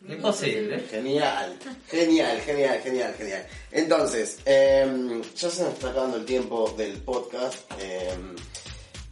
[0.07, 0.81] Imposible.
[0.89, 1.57] Genial,
[1.89, 3.47] genial, genial, genial, genial.
[3.71, 7.71] Entonces, em, ya se nos está acabando el tiempo del podcast.
[7.79, 8.35] em,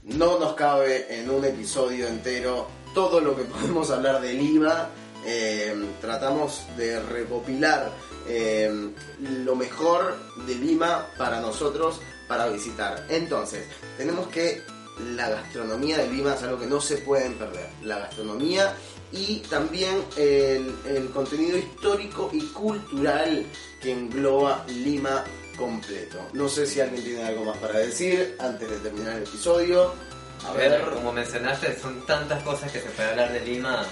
[0.03, 4.89] no nos cabe en un episodio entero todo lo que podemos hablar de Lima.
[5.25, 7.91] em, tratamos de recopilar
[9.19, 10.17] lo mejor
[10.47, 13.05] de Lima para nosotros para visitar.
[13.09, 13.65] Entonces,
[13.97, 14.61] tenemos que
[15.15, 17.69] la gastronomía de Lima es algo que no se pueden perder.
[17.83, 18.73] La gastronomía
[19.11, 23.45] y también el, el contenido histórico y cultural
[23.81, 25.23] que engloba Lima
[25.57, 26.19] completo.
[26.33, 29.93] No sé si alguien tiene algo más para decir antes de terminar el episodio.
[30.47, 33.85] A ver, como mencionaste, son tantas cosas que se puede hablar de Lima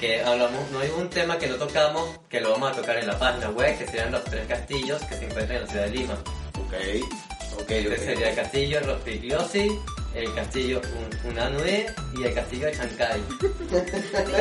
[0.00, 3.06] que hablamos, no hay un tema que no tocamos que lo vamos a tocar en
[3.06, 5.90] la página web, que serían los tres castillos que se encuentran en la ciudad de
[5.90, 6.14] Lima.
[6.14, 9.78] ok, ok, Este sería el castillo Rospigliosi,
[10.14, 10.80] el castillo
[11.24, 11.86] Un- Unanue
[12.18, 13.22] y el castillo de Chancay.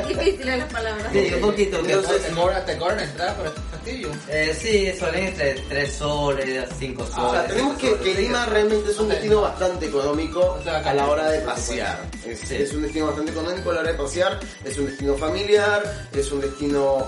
[0.07, 1.07] Difíciles las palabras.
[1.11, 1.83] Sí, un poquito.
[1.83, 4.09] que- Entonces, ¿Te cobran, te cobran entrada por este castillo?
[4.29, 7.17] eh, sí, suelen entre 3 soles, 5 soles.
[7.19, 8.13] O sea, tenemos que, que.
[8.15, 11.99] Lima realmente es un destino bastante económico O sea, a la hora de pasear.
[12.25, 12.55] Es, Sí.
[12.55, 16.31] es un destino bastante económico a la hora de pasear, es un destino familiar, es
[16.31, 17.07] un destino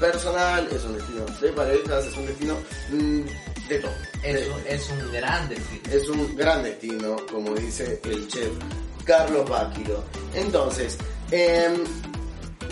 [0.00, 2.56] personal, es un destino de parejas, es un destino
[2.90, 3.20] mm,
[3.68, 3.92] de todo.
[4.22, 5.82] Es, De- un- es un gran destino.
[5.92, 8.50] es un gran destino, como dice el chef
[9.04, 10.04] Carlos Báquiro.
[10.34, 10.98] Entonces,
[11.30, 11.84] em,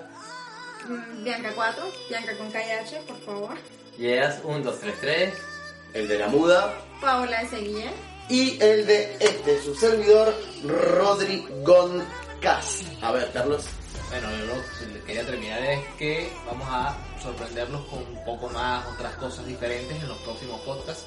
[1.22, 3.54] Bianca 4, Bianca con KH, por favor.
[3.98, 5.34] Yes, 1, 2, 3, 3.
[5.94, 7.56] el de la muda Paola S.
[8.30, 10.32] Y el de este, su servidor
[10.64, 12.80] Rodri Goncas.
[13.02, 13.64] A ver, Carlos.
[14.08, 14.54] bueno, yo lo
[14.98, 20.00] que quería terminar es que vamos a sorprenderlos con un poco más, otras cosas diferentes
[20.00, 21.04] en los próximos podcasts.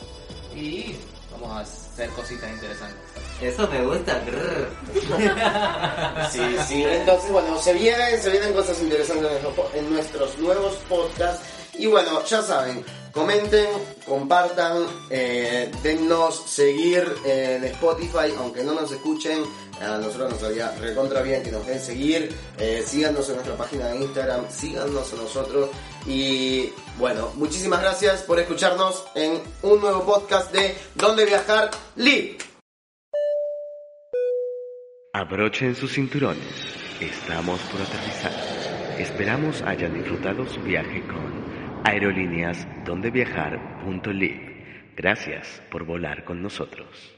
[0.55, 0.95] y
[1.31, 2.99] vamos a hacer cositas interesantes.
[3.41, 4.21] Eso me gusta.
[6.31, 6.83] Sí, sí.
[6.83, 11.43] Entonces, bueno, se vienen, se vienen cosas interesantes en nuestros po- en nuestros nuevos podcasts.
[11.77, 12.83] Y bueno, ya saben,
[13.13, 13.67] comenten,
[14.05, 19.43] compartan, eh, dennos seguir eh, en Spotify, aunque no nos escuchen,
[19.79, 23.87] a nosotros nos haría recontra bien que nos den seguir, eh, síganos en nuestra página
[23.89, 25.69] de Instagram, síganos a nosotros
[26.07, 32.37] y bueno, muchísimas gracias por escucharnos en un nuevo podcast de Dónde Viajar Live.
[35.13, 36.43] Abrochen sus cinturones.
[36.99, 38.31] Estamos por aterrizar.
[38.97, 41.42] Esperamos hayan disfrutado su viaje con
[41.83, 44.53] aerolíneas dondeviajar.live.
[44.95, 47.15] Gracias por volar con nosotros.